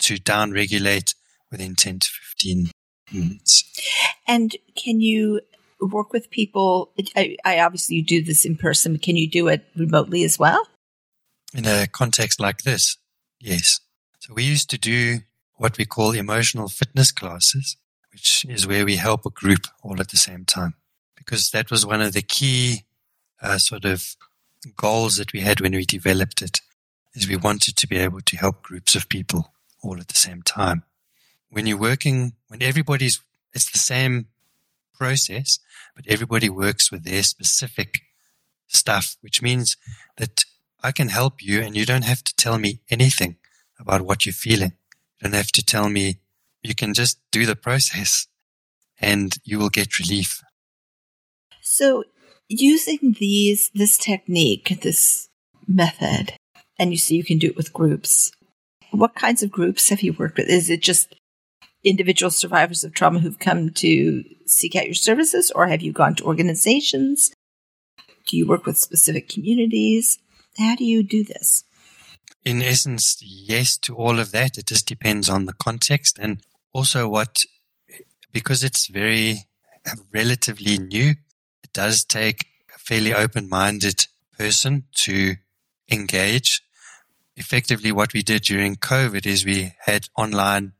to 0.00 0.18
down 0.18 0.52
regulate 0.52 1.14
within 1.50 1.74
10 1.74 2.00
to 2.00 2.08
15 2.08 2.70
minutes. 3.12 3.80
And 4.26 4.56
can 4.76 5.00
you 5.00 5.40
work 5.80 6.12
with 6.12 6.30
people? 6.30 6.92
I, 7.16 7.36
I 7.44 7.60
obviously 7.60 7.96
you 7.96 8.04
do 8.04 8.22
this 8.22 8.44
in 8.44 8.56
person. 8.56 8.98
Can 8.98 9.16
you 9.16 9.28
do 9.28 9.48
it 9.48 9.64
remotely 9.76 10.24
as 10.24 10.38
well? 10.38 10.66
In 11.54 11.66
a 11.66 11.86
context 11.86 12.40
like 12.40 12.62
this, 12.62 12.96
yes. 13.40 13.80
So 14.20 14.34
we 14.34 14.44
used 14.44 14.70
to 14.70 14.78
do 14.78 15.20
what 15.56 15.78
we 15.78 15.84
call 15.84 16.12
emotional 16.12 16.68
fitness 16.68 17.10
classes, 17.10 17.76
which 18.12 18.44
is 18.48 18.66
where 18.66 18.84
we 18.84 18.96
help 18.96 19.26
a 19.26 19.30
group 19.30 19.66
all 19.82 20.00
at 20.00 20.10
the 20.10 20.16
same 20.16 20.44
time, 20.44 20.74
because 21.16 21.50
that 21.50 21.70
was 21.70 21.84
one 21.84 22.00
of 22.00 22.12
the 22.12 22.22
key 22.22 22.84
uh, 23.42 23.58
sort 23.58 23.84
of 23.84 24.14
goals 24.76 25.16
that 25.16 25.32
we 25.32 25.40
had 25.40 25.60
when 25.60 25.72
we 25.72 25.84
developed 25.84 26.40
it 26.40 26.60
is 27.14 27.28
we 27.28 27.36
wanted 27.36 27.76
to 27.76 27.86
be 27.86 27.96
able 27.96 28.20
to 28.20 28.36
help 28.36 28.62
groups 28.62 28.94
of 28.94 29.08
people 29.08 29.52
all 29.82 29.98
at 29.98 30.08
the 30.08 30.14
same 30.14 30.42
time. 30.42 30.84
When 31.48 31.66
you're 31.66 31.78
working, 31.78 32.34
when 32.48 32.62
everybody's, 32.62 33.20
it's 33.52 33.70
the 33.70 33.78
same 33.78 34.26
process, 34.94 35.58
but 35.96 36.04
everybody 36.06 36.48
works 36.48 36.92
with 36.92 37.04
their 37.04 37.22
specific 37.22 38.00
stuff, 38.68 39.16
which 39.20 39.42
means 39.42 39.76
that 40.16 40.44
I 40.82 40.92
can 40.92 41.08
help 41.08 41.42
you 41.42 41.60
and 41.60 41.76
you 41.76 41.84
don't 41.84 42.04
have 42.04 42.22
to 42.24 42.36
tell 42.36 42.58
me 42.58 42.80
anything 42.90 43.36
about 43.78 44.02
what 44.02 44.24
you're 44.24 44.32
feeling. 44.32 44.72
You 45.18 45.24
don't 45.24 45.34
have 45.34 45.52
to 45.52 45.64
tell 45.64 45.88
me, 45.88 46.20
you 46.62 46.74
can 46.74 46.94
just 46.94 47.18
do 47.30 47.46
the 47.46 47.56
process 47.56 48.28
and 49.00 49.36
you 49.44 49.58
will 49.58 49.70
get 49.70 49.98
relief. 49.98 50.42
So 51.62 52.04
using 52.48 53.16
these, 53.18 53.70
this 53.74 53.96
technique, 53.96 54.80
this 54.82 55.28
method, 55.66 56.34
and 56.80 56.92
you 56.92 56.96
see 56.96 57.14
you 57.14 57.22
can 57.22 57.38
do 57.38 57.48
it 57.48 57.56
with 57.56 57.74
groups. 57.74 58.32
What 58.90 59.14
kinds 59.14 59.42
of 59.42 59.52
groups 59.52 59.90
have 59.90 60.00
you 60.00 60.14
worked 60.14 60.38
with? 60.38 60.48
Is 60.48 60.70
it 60.70 60.80
just 60.82 61.14
individual 61.84 62.30
survivors 62.30 62.82
of 62.82 62.94
trauma 62.94 63.20
who've 63.20 63.38
come 63.38 63.70
to 63.70 64.24
seek 64.46 64.74
out 64.74 64.86
your 64.86 64.94
services, 64.94 65.52
or 65.54 65.68
have 65.68 65.82
you 65.82 65.92
gone 65.92 66.14
to 66.16 66.24
organizations? 66.24 67.32
Do 68.26 68.36
you 68.36 68.48
work 68.48 68.64
with 68.64 68.78
specific 68.78 69.28
communities? 69.28 70.18
How 70.58 70.74
do 70.74 70.84
you 70.84 71.02
do 71.02 71.22
this? 71.22 71.64
In 72.44 72.62
essence, 72.62 73.18
yes 73.22 73.76
to 73.78 73.94
all 73.94 74.18
of 74.18 74.32
that. 74.32 74.56
It 74.56 74.66
just 74.66 74.86
depends 74.86 75.28
on 75.28 75.44
the 75.44 75.52
context 75.52 76.18
and 76.18 76.40
also 76.72 77.06
what, 77.08 77.44
because 78.32 78.64
it's 78.64 78.86
very 78.86 79.44
relatively 80.12 80.78
new, 80.78 81.10
it 81.62 81.72
does 81.74 82.04
take 82.04 82.46
a 82.74 82.78
fairly 82.78 83.12
open 83.12 83.48
minded 83.50 84.06
person 84.38 84.84
to 84.94 85.36
engage 85.90 86.62
effectively 87.40 87.90
what 87.90 88.12
we 88.12 88.22
did 88.22 88.42
during 88.42 88.76
COVID 88.76 89.26
is 89.26 89.44
we 89.44 89.72
had 89.86 90.08
online 90.16 90.74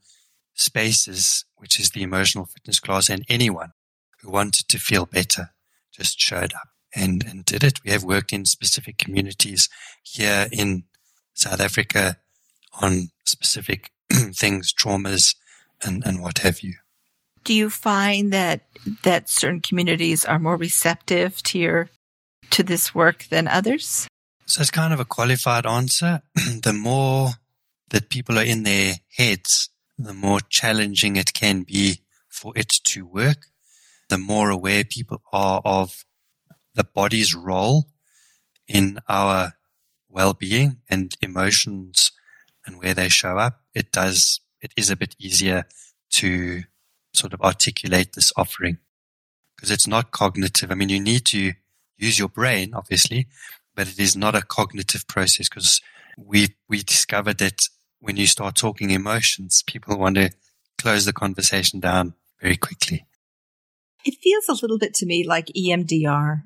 spaces, 0.54 1.46
which 1.56 1.80
is 1.80 1.90
the 1.90 2.02
emotional 2.02 2.44
fitness 2.44 2.78
class, 2.78 3.08
and 3.08 3.24
anyone 3.28 3.72
who 4.20 4.30
wanted 4.30 4.68
to 4.68 4.78
feel 4.78 5.06
better 5.06 5.50
just 5.90 6.20
showed 6.20 6.52
up 6.52 6.68
and, 6.94 7.24
and 7.26 7.44
did 7.46 7.64
it. 7.64 7.80
We 7.82 7.90
have 7.90 8.04
worked 8.04 8.32
in 8.32 8.44
specific 8.44 8.98
communities 8.98 9.68
here 10.02 10.48
in 10.52 10.84
South 11.32 11.60
Africa 11.60 12.18
on 12.80 13.10
specific 13.24 13.90
things, 14.12 14.72
traumas, 14.72 15.34
and, 15.82 16.02
and 16.04 16.20
what 16.20 16.38
have 16.38 16.60
you. 16.60 16.74
Do 17.42 17.54
you 17.54 17.70
find 17.70 18.34
that 18.34 18.66
that 19.02 19.30
certain 19.30 19.60
communities 19.60 20.26
are 20.26 20.38
more 20.38 20.58
receptive 20.58 21.42
to 21.44 21.58
your 21.58 21.88
to 22.50 22.62
this 22.62 22.94
work 22.94 23.24
than 23.30 23.48
others? 23.48 24.06
So 24.50 24.62
it's 24.62 24.70
kind 24.72 24.92
of 24.92 24.98
a 24.98 25.04
qualified 25.04 25.64
answer. 25.64 26.22
the 26.34 26.72
more 26.72 27.28
that 27.90 28.10
people 28.10 28.36
are 28.36 28.44
in 28.44 28.64
their 28.64 28.94
heads, 29.16 29.70
the 29.96 30.12
more 30.12 30.40
challenging 30.40 31.14
it 31.14 31.32
can 31.32 31.62
be 31.62 32.00
for 32.28 32.52
it 32.56 32.68
to 32.86 33.06
work. 33.06 33.46
The 34.08 34.18
more 34.18 34.50
aware 34.50 34.82
people 34.82 35.22
are 35.32 35.62
of 35.64 36.04
the 36.74 36.82
body's 36.82 37.32
role 37.32 37.90
in 38.66 38.98
our 39.08 39.52
well-being 40.08 40.78
and 40.88 41.14
emotions 41.22 42.10
and 42.66 42.80
where 42.80 42.92
they 42.92 43.08
show 43.08 43.38
up, 43.38 43.60
it 43.72 43.92
does, 43.92 44.40
it 44.60 44.72
is 44.76 44.90
a 44.90 44.96
bit 44.96 45.14
easier 45.20 45.66
to 46.14 46.64
sort 47.12 47.32
of 47.34 47.40
articulate 47.40 48.14
this 48.14 48.32
offering 48.36 48.78
because 49.54 49.70
it's 49.70 49.86
not 49.86 50.10
cognitive. 50.10 50.72
I 50.72 50.74
mean, 50.74 50.88
you 50.88 50.98
need 50.98 51.24
to 51.26 51.52
use 51.96 52.18
your 52.18 52.28
brain, 52.28 52.72
obviously, 52.74 53.28
but 53.74 53.88
it 53.88 53.98
is 53.98 54.16
not 54.16 54.34
a 54.34 54.42
cognitive 54.42 55.06
process 55.06 55.48
because 55.48 55.80
we 56.16 56.54
we 56.68 56.82
discovered 56.82 57.38
that 57.38 57.60
when 58.00 58.16
you 58.16 58.26
start 58.26 58.56
talking 58.56 58.90
emotions, 58.90 59.62
people 59.66 59.98
want 59.98 60.16
to 60.16 60.30
close 60.78 61.04
the 61.04 61.12
conversation 61.12 61.80
down 61.80 62.14
very 62.40 62.56
quickly. 62.56 63.06
It 64.04 64.16
feels 64.22 64.48
a 64.48 64.60
little 64.62 64.78
bit 64.78 64.94
to 64.94 65.06
me 65.06 65.26
like 65.26 65.46
EMDR, 65.48 66.42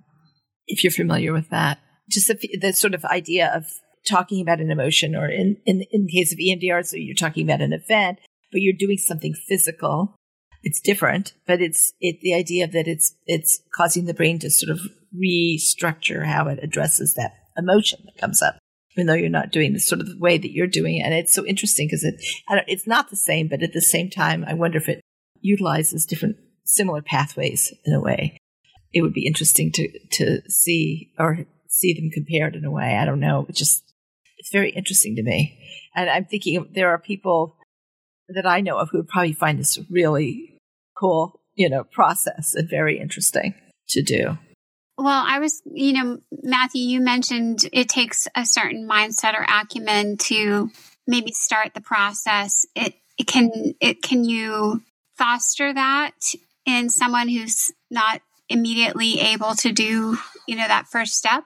if 0.66 0.83
you're 0.83 0.90
familiar 0.90 1.33
with 1.33 1.50
that. 1.50 1.78
Just 2.11 2.26
the, 2.26 2.59
the 2.61 2.73
sort 2.73 2.95
of 2.95 3.04
idea 3.04 3.50
of 3.54 3.64
talking 4.07 4.43
about 4.43 4.61
an 4.61 4.71
emotion, 4.71 5.14
or 5.14 5.28
in, 5.28 5.57
in 5.64 5.85
in 5.90 6.07
the 6.07 6.12
case 6.12 6.33
of 6.33 6.38
EMDR, 6.38 6.85
so 6.85 6.97
you're 6.97 7.14
talking 7.14 7.47
about 7.47 7.62
an 7.62 7.73
event, 7.73 8.19
but 8.52 8.61
you're 8.61 8.75
doing 8.76 8.99
something 8.99 9.35
physical. 9.35 10.16
It's 10.62 10.81
different, 10.81 11.35
but 11.47 11.61
it's 11.61 11.93
it 12.00 12.21
the 12.21 12.35
idea 12.35 12.66
that 12.66 12.88
it's 12.88 13.14
it's 13.26 13.62
causing 13.75 14.07
the 14.07 14.14
brain 14.14 14.38
to 14.40 14.50
sort 14.50 14.71
of 14.71 14.81
restructure 15.14 16.26
how 16.26 16.49
it 16.49 16.59
addresses 16.62 17.14
that 17.14 17.35
emotion 17.56 18.00
that 18.04 18.21
comes 18.21 18.42
up, 18.42 18.56
even 18.97 19.06
though 19.06 19.14
you're 19.14 19.28
not 19.30 19.52
doing 19.52 19.73
the 19.73 19.80
sort 19.80 20.00
of 20.00 20.09
the 20.09 20.18
way 20.18 20.38
that 20.38 20.52
you're 20.52 20.66
doing 20.66 20.97
it. 20.97 21.02
And 21.04 21.14
it's 21.14 21.35
so 21.35 21.47
interesting 21.47 21.87
because 21.87 22.04
it, 22.04 22.16
it's 22.66 22.87
not 22.87 23.11
the 23.11 23.16
same, 23.16 23.49
but 23.49 23.62
at 23.62 23.73
the 23.73 23.83
same 23.83 24.11
time, 24.11 24.44
I 24.47 24.54
wonder 24.54 24.78
if 24.78 24.88
it 24.88 25.00
utilizes 25.40 26.06
different 26.06 26.37
similar 26.64 27.02
pathways 27.02 27.73
in 27.85 27.92
a 27.92 28.00
way. 28.00 28.38
It 28.92 29.02
would 29.02 29.12
be 29.12 29.26
interesting 29.26 29.73
to, 29.73 29.88
to 30.12 30.42
see 30.49 31.12
or 31.18 31.47
see 31.68 31.94
them 31.94 32.11
compared 32.11 32.54
in 32.56 32.64
a 32.64 32.71
way. 32.71 32.97
I 32.97 33.04
don't 33.04 33.21
know. 33.21 33.47
It 33.49 33.56
just, 33.56 33.92
it's 34.38 34.50
very 34.52 34.71
interesting 34.71 35.16
to 35.16 35.23
me. 35.23 35.59
And 35.94 36.09
I'm 36.09 36.25
thinking 36.25 36.68
there 36.75 36.90
are 36.90 36.99
people 36.99 37.56
that 38.28 38.47
I 38.47 38.61
know 38.61 38.78
of 38.78 38.88
who 38.90 38.99
would 38.99 39.09
probably 39.09 39.33
find 39.33 39.59
this 39.59 39.78
really 39.90 40.59
cool, 40.99 41.40
you 41.54 41.68
know, 41.68 41.85
process 41.85 42.54
and 42.54 42.68
very 42.68 42.99
interesting 42.99 43.54
to 43.88 44.02
do. 44.02 44.38
Well, 44.97 45.25
I 45.27 45.41
was, 45.41 45.61
you 45.67 45.93
know, 45.93 46.19
Matthew, 46.43 46.83
you 46.83 47.01
mentioned 47.01 47.69
it 47.73 47.89
takes 47.89 48.29
a 48.37 48.47
certain 48.47 48.89
mindset 48.89 49.35
or 49.35 49.45
acumen 49.49 50.19
to 50.19 50.71
maybe 51.07 51.33
start 51.33 51.75
the 51.75 51.81
process. 51.81 52.65
It, 52.77 52.95
it 53.19 53.27
can, 53.27 53.75
it 53.81 54.03
can 54.03 54.25
you 54.25 54.83
foster 55.17 55.73
that 55.73 56.13
in 56.65 56.91
someone 56.91 57.29
who's 57.29 57.71
not 57.91 58.21
immediately 58.49 59.21
able 59.21 59.55
to 59.57 59.73
do, 59.73 60.17
you 60.47 60.57
know, 60.57 60.69
that 60.69 60.87
first 60.87 61.15
step? 61.15 61.45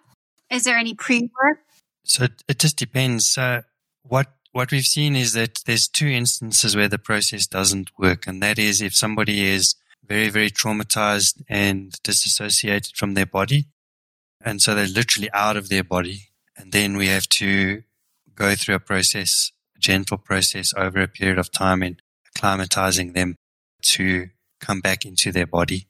Is 0.50 0.64
there 0.64 0.76
any 0.76 0.94
pre-work? 0.94 1.60
So 2.04 2.26
it 2.48 2.58
just 2.58 2.76
depends. 2.76 3.36
Uh, 3.36 3.62
what 4.02 4.28
what 4.52 4.72
we've 4.72 4.84
seen 4.84 5.14
is 5.14 5.34
that 5.34 5.60
there's 5.66 5.88
two 5.88 6.08
instances 6.08 6.74
where 6.74 6.88
the 6.88 6.98
process 6.98 7.46
doesn't 7.46 7.90
work, 7.98 8.26
and 8.26 8.42
that 8.42 8.58
is 8.58 8.80
if 8.80 8.96
somebody 8.96 9.44
is 9.44 9.74
very 10.08 10.28
very 10.28 10.50
traumatized 10.50 11.42
and 11.48 11.94
disassociated 12.02 12.96
from 12.96 13.14
their 13.14 13.26
body, 13.26 13.66
and 14.40 14.62
so 14.62 14.74
they're 14.74 14.86
literally 14.86 15.30
out 15.32 15.56
of 15.56 15.68
their 15.68 15.84
body, 15.84 16.30
and 16.56 16.72
then 16.72 16.96
we 16.96 17.08
have 17.08 17.28
to 17.28 17.82
go 18.34 18.54
through 18.54 18.76
a 18.76 18.80
process, 18.80 19.52
a 19.76 19.80
gentle 19.80 20.18
process 20.18 20.72
over 20.76 21.00
a 21.00 21.08
period 21.08 21.38
of 21.38 21.52
time 21.52 21.82
in 21.82 21.96
acclimatizing 22.34 23.14
them 23.14 23.36
to 23.82 24.28
come 24.60 24.80
back 24.80 25.04
into 25.04 25.32
their 25.32 25.46
body. 25.46 25.86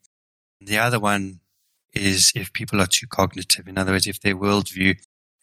The 0.60 0.78
other 0.78 0.98
one 0.98 1.40
is 1.94 2.32
if 2.34 2.52
people 2.52 2.80
are 2.80 2.86
too 2.86 3.06
cognitive. 3.06 3.66
In 3.66 3.78
other 3.78 3.92
words, 3.92 4.06
if 4.06 4.20
their 4.20 4.36
worldview 4.36 4.96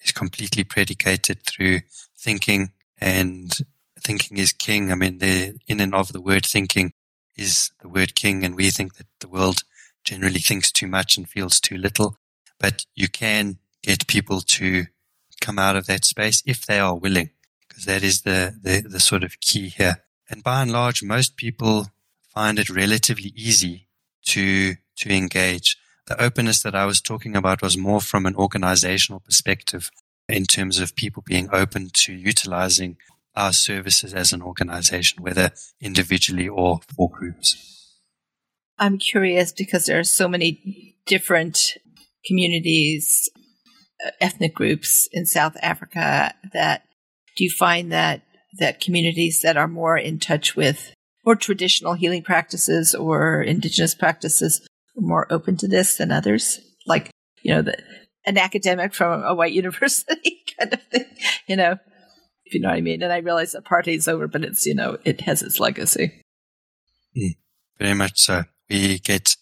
is 0.04 0.12
completely 0.12 0.64
predicated 0.64 1.44
through 1.44 1.82
thinking 2.18 2.72
and 3.00 3.52
thinking 4.00 4.38
is 4.38 4.54
king. 4.54 4.92
I 4.92 4.96
mean, 4.96 5.18
the 5.18 5.58
in 5.68 5.80
and 5.80 5.96
of 5.96 6.14
the 6.14 6.22
word 6.22 6.46
thinking 6.46 6.92
is 7.36 7.72
the 7.82 7.90
word 7.90 8.16
king, 8.16 8.44
and 8.44 8.56
we 8.56 8.70
think 8.70 8.96
that 8.96 9.08
the 9.20 9.28
world 9.28 9.64
generally 10.04 10.40
thinks 10.40 10.72
too 10.72 10.88
much 10.88 11.18
and 11.18 11.28
feels 11.28 11.60
too 11.60 11.78
little. 11.78 12.18
But 12.60 12.86
you 12.96 13.08
can 13.08 13.58
get 13.82 14.08
people 14.08 14.42
to 14.42 14.86
come 15.42 15.60
out 15.60 15.76
of 15.76 15.86
that 15.88 16.06
space 16.06 16.42
if 16.46 16.66
they 16.66 16.80
are 16.80 16.96
willing, 16.96 17.32
because 17.68 17.86
that 17.86 18.04
is 18.04 18.22
the, 18.22 18.56
the, 18.62 18.88
the 18.88 19.00
sort 19.00 19.24
of 19.24 19.40
key 19.40 19.70
here. 19.70 20.04
And 20.30 20.44
by 20.44 20.62
and 20.62 20.72
large, 20.72 21.04
most 21.04 21.38
people 21.38 21.88
find 22.34 22.58
it 22.58 22.70
relatively 22.70 23.32
easy 23.36 23.88
to, 24.28 24.76
to 24.98 25.10
engage. 25.10 25.78
The 26.08 26.22
openness 26.22 26.62
that 26.64 26.76
I 26.76 26.86
was 26.86 27.02
talking 27.02 27.36
about 27.36 27.62
was 27.62 27.78
more 27.78 28.02
from 28.02 28.26
an 28.26 28.36
organizational 28.36 29.20
perspective 29.20 29.92
in 30.28 30.46
terms 30.46 30.80
of 30.80 30.96
people 30.96 31.24
being 31.26 31.50
open 31.52 31.90
to 31.94 32.14
utilizing 32.14 32.98
our 33.36 33.54
services 33.54 34.14
as 34.14 34.34
an 34.34 34.42
organization, 34.42 35.24
whether 35.24 35.52
individually 35.82 36.48
or 36.48 36.80
for 36.96 37.10
groups. 37.10 38.02
I'm 38.78 38.98
curious 38.98 39.52
because 39.52 39.86
there 39.86 40.00
are 40.00 40.04
so 40.04 40.28
many 40.28 40.98
different 41.06 41.78
communities, 42.26 43.30
uh, 44.06 44.12
ethnic 44.20 44.54
groups 44.54 45.08
in 45.12 45.26
South 45.26 45.56
Africa 45.62 46.34
that 46.54 46.84
do 47.38 47.44
you 47.44 47.50
find 47.50 47.92
that 47.92 48.22
that 48.58 48.80
communities 48.80 49.42
that 49.44 49.58
are 49.58 49.68
more 49.68 49.98
in 49.98 50.20
touch 50.20 50.56
with 50.56 50.94
more 51.26 51.36
traditional 51.36 51.94
healing 51.94 52.24
practices 52.24 52.96
or 52.96 53.42
indigenous 53.42 53.96
practices 53.96 54.66
are 54.98 55.02
more 55.02 55.32
open 55.32 55.58
to 55.58 55.68
this 55.68 55.98
than 55.98 56.12
others? 56.12 56.60
Like, 56.86 57.12
you 57.42 57.54
know, 57.54 57.62
the, 57.62 57.78
an 58.26 58.38
academic 58.38 58.94
from 58.94 59.24
a 59.24 59.36
white 59.36 59.54
university 59.64 60.44
kind 60.58 60.74
of 60.74 60.82
thing, 60.84 61.06
you 61.48 61.56
know, 61.56 61.78
if 62.46 62.54
you 62.54 62.60
know 62.62 62.70
what 62.70 62.78
I 62.78 62.82
mean. 62.82 63.02
And 63.02 63.12
I 63.12 63.18
realize 63.18 63.54
that 63.54 63.66
party 63.66 63.96
is 63.96 64.08
over, 64.08 64.28
but 64.28 64.44
it's, 64.44 64.66
you 64.66 64.76
know, 64.76 64.98
it 65.04 65.22
has 65.22 65.42
its 65.42 65.60
legacy. 65.60 66.22
Mm, 67.18 67.36
very 67.80 67.94
much 67.94 68.20
so. 68.20 68.44
We 68.70 69.00
get 69.00 69.36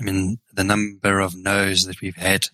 I 0.00 0.02
mean, 0.02 0.38
the 0.52 0.64
number 0.64 1.20
of 1.20 1.36
no's 1.36 1.84
that 1.84 2.00
we've 2.00 2.16
had. 2.16 2.48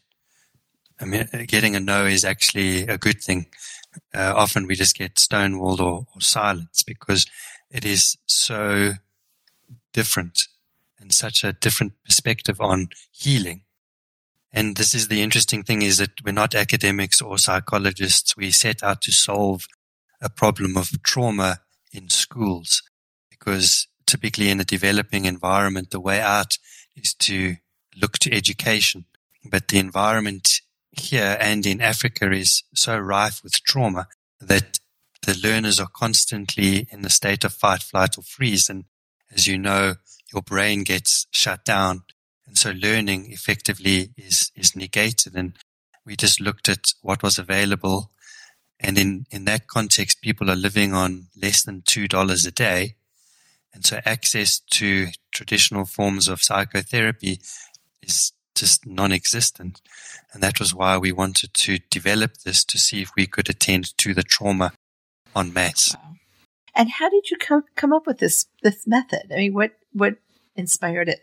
I 1.00 1.04
mean, 1.04 1.28
getting 1.46 1.76
a 1.76 1.80
no 1.80 2.04
is 2.04 2.24
actually 2.24 2.82
a 2.82 2.98
good 2.98 3.22
thing. 3.22 3.46
Uh, 4.12 4.32
often 4.34 4.66
we 4.66 4.74
just 4.74 4.96
get 4.96 5.14
stonewalled 5.14 5.78
or, 5.78 6.06
or 6.14 6.20
silence 6.20 6.82
because 6.82 7.26
it 7.70 7.84
is 7.84 8.16
so 8.26 8.94
different 9.92 10.40
and 10.98 11.12
such 11.12 11.44
a 11.44 11.52
different 11.52 11.92
perspective 12.04 12.60
on 12.60 12.88
healing. 13.12 13.62
And 14.52 14.76
this 14.76 14.94
is 14.94 15.08
the 15.08 15.22
interesting 15.22 15.62
thing 15.62 15.82
is 15.82 15.98
that 15.98 16.24
we're 16.24 16.32
not 16.32 16.54
academics 16.54 17.20
or 17.20 17.38
psychologists. 17.38 18.36
We 18.36 18.50
set 18.50 18.82
out 18.82 19.02
to 19.02 19.12
solve 19.12 19.66
a 20.20 20.30
problem 20.30 20.76
of 20.76 21.02
trauma 21.02 21.60
in 21.92 22.08
schools 22.08 22.82
because 23.30 23.86
typically 24.06 24.50
in 24.50 24.60
a 24.60 24.64
developing 24.64 25.24
environment, 25.24 25.90
the 25.90 26.00
way 26.00 26.20
out 26.20 26.58
is 26.94 27.14
to 27.14 27.56
look 27.96 28.18
to 28.18 28.32
education. 28.32 29.04
But 29.44 29.68
the 29.68 29.78
environment 29.78 30.60
here 30.92 31.36
and 31.40 31.66
in 31.66 31.80
Africa 31.80 32.30
is 32.32 32.62
so 32.74 32.98
rife 32.98 33.40
with 33.42 33.62
trauma 33.62 34.08
that 34.40 34.78
the 35.26 35.38
learners 35.42 35.80
are 35.80 35.88
constantly 35.92 36.86
in 36.90 37.02
the 37.02 37.10
state 37.10 37.44
of 37.44 37.52
fight, 37.52 37.82
flight, 37.82 38.16
or 38.16 38.22
freeze. 38.22 38.68
And 38.68 38.84
as 39.32 39.46
you 39.46 39.58
know, 39.58 39.94
your 40.32 40.42
brain 40.42 40.84
gets 40.84 41.26
shut 41.30 41.64
down. 41.64 42.02
And 42.46 42.56
so 42.56 42.70
learning 42.70 43.32
effectively 43.32 44.10
is, 44.16 44.52
is 44.54 44.76
negated. 44.76 45.34
And 45.34 45.56
we 46.04 46.16
just 46.16 46.40
looked 46.40 46.68
at 46.68 46.92
what 47.02 47.22
was 47.22 47.38
available. 47.38 48.12
And 48.78 48.98
in, 48.98 49.26
in 49.30 49.44
that 49.46 49.66
context, 49.68 50.20
people 50.20 50.50
are 50.50 50.56
living 50.56 50.92
on 50.92 51.28
less 51.40 51.62
than 51.62 51.82
$2 51.82 52.46
a 52.46 52.50
day. 52.50 52.94
And 53.72 53.84
so 53.84 54.00
access 54.04 54.60
to 54.70 55.08
traditional 55.32 55.84
forms 55.84 56.28
of 56.28 56.42
psychotherapy 56.42 57.40
is 58.02 58.32
just 58.54 58.86
non-existent. 58.86 59.80
And 60.32 60.42
that 60.42 60.58
was 60.58 60.74
why 60.74 60.98
we 60.98 61.12
wanted 61.12 61.54
to 61.54 61.78
develop 61.90 62.38
this 62.38 62.64
to 62.64 62.78
see 62.78 63.02
if 63.02 63.10
we 63.16 63.26
could 63.26 63.48
attend 63.48 63.96
to 63.98 64.14
the 64.14 64.22
trauma 64.22 64.72
on 65.34 65.52
mass. 65.52 65.94
Wow. 65.94 66.14
And 66.74 66.90
how 66.90 67.08
did 67.08 67.30
you 67.30 67.38
come, 67.38 67.64
come 67.74 67.92
up 67.92 68.06
with 68.06 68.18
this, 68.18 68.46
this 68.62 68.86
method? 68.86 69.32
I 69.32 69.36
mean, 69.36 69.54
what, 69.54 69.72
what 69.92 70.16
inspired 70.54 71.08
it? 71.08 71.20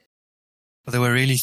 Well, 0.86 0.92
there 0.92 1.02
were 1.02 1.14
really 1.14 1.38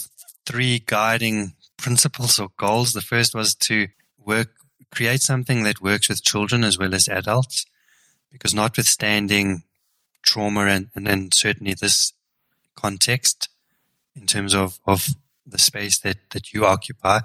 three 0.47 0.81
guiding 0.85 1.55
principles 1.77 2.39
or 2.39 2.51
goals. 2.57 2.93
The 2.93 3.01
first 3.01 3.35
was 3.35 3.55
to 3.55 3.89
work, 4.19 4.51
create 4.91 5.23
something 5.23 5.63
that 5.65 5.81
works 5.81 6.09
with 6.09 6.23
children 6.23 6.65
as 6.65 6.79
well 6.79 6.95
as 6.95 7.09
adults, 7.09 7.65
because 8.31 8.55
notwithstanding 8.55 9.63
trauma 10.23 10.67
and, 10.67 10.91
and 10.95 11.33
certainly 11.35 11.75
this 11.75 12.13
context 12.77 13.49
in 14.15 14.27
terms 14.27 14.55
of, 14.55 14.79
of 14.87 15.09
the 15.47 15.59
space 15.59 15.99
that, 15.99 16.19
that 16.31 16.53
you 16.53 16.65
occupy. 16.65 17.21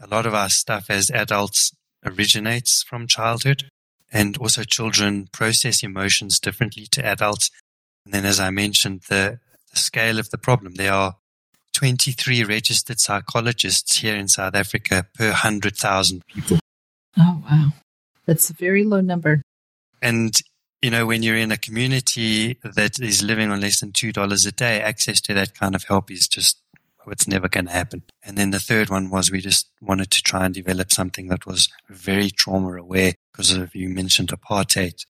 A 0.00 0.06
lot 0.06 0.26
of 0.26 0.34
our 0.34 0.48
stuff 0.48 0.86
as 0.88 1.10
adults 1.10 1.72
originates 2.04 2.82
from 2.82 3.06
childhood 3.06 3.64
and 4.12 4.36
also 4.38 4.64
children 4.64 5.28
process 5.32 5.82
emotions 5.82 6.40
differently 6.40 6.86
to 6.86 7.04
adults. 7.04 7.50
And 8.04 8.14
then, 8.14 8.24
as 8.24 8.40
I 8.40 8.50
mentioned, 8.50 9.02
the, 9.08 9.38
the 9.70 9.78
scale 9.78 10.18
of 10.18 10.30
the 10.30 10.38
problem, 10.38 10.74
there 10.74 10.92
are 10.92 11.16
23 11.74 12.44
registered 12.44 12.98
psychologists 12.98 13.98
here 13.98 14.16
in 14.16 14.28
South 14.28 14.54
Africa 14.54 15.06
per 15.14 15.28
100,000 15.28 16.26
people. 16.26 16.58
Oh, 17.18 17.42
wow. 17.50 17.68
That's 18.26 18.50
a 18.50 18.54
very 18.54 18.84
low 18.84 19.00
number. 19.00 19.42
And 20.02 20.34
you 20.82 20.90
know, 20.90 21.06
when 21.06 21.22
you're 21.22 21.36
in 21.36 21.52
a 21.52 21.58
community 21.58 22.58
that 22.64 22.98
is 23.00 23.22
living 23.22 23.50
on 23.50 23.60
less 23.60 23.80
than 23.80 23.92
$2 23.92 24.46
a 24.46 24.52
day, 24.52 24.80
access 24.80 25.20
to 25.22 25.34
that 25.34 25.54
kind 25.54 25.74
of 25.74 25.84
help 25.84 26.10
is 26.10 26.26
just, 26.26 26.62
oh, 27.06 27.10
it's 27.10 27.28
never 27.28 27.48
going 27.48 27.66
to 27.66 27.72
happen. 27.72 28.02
And 28.22 28.38
then 28.38 28.50
the 28.50 28.60
third 28.60 28.88
one 28.88 29.10
was 29.10 29.30
we 29.30 29.40
just 29.40 29.68
wanted 29.80 30.10
to 30.10 30.22
try 30.22 30.46
and 30.46 30.54
develop 30.54 30.90
something 30.90 31.28
that 31.28 31.44
was 31.44 31.68
very 31.88 32.30
trauma 32.30 32.76
aware 32.76 33.12
because 33.30 33.52
of, 33.52 33.74
you 33.74 33.90
mentioned 33.90 34.30
apartheid. 34.30 35.04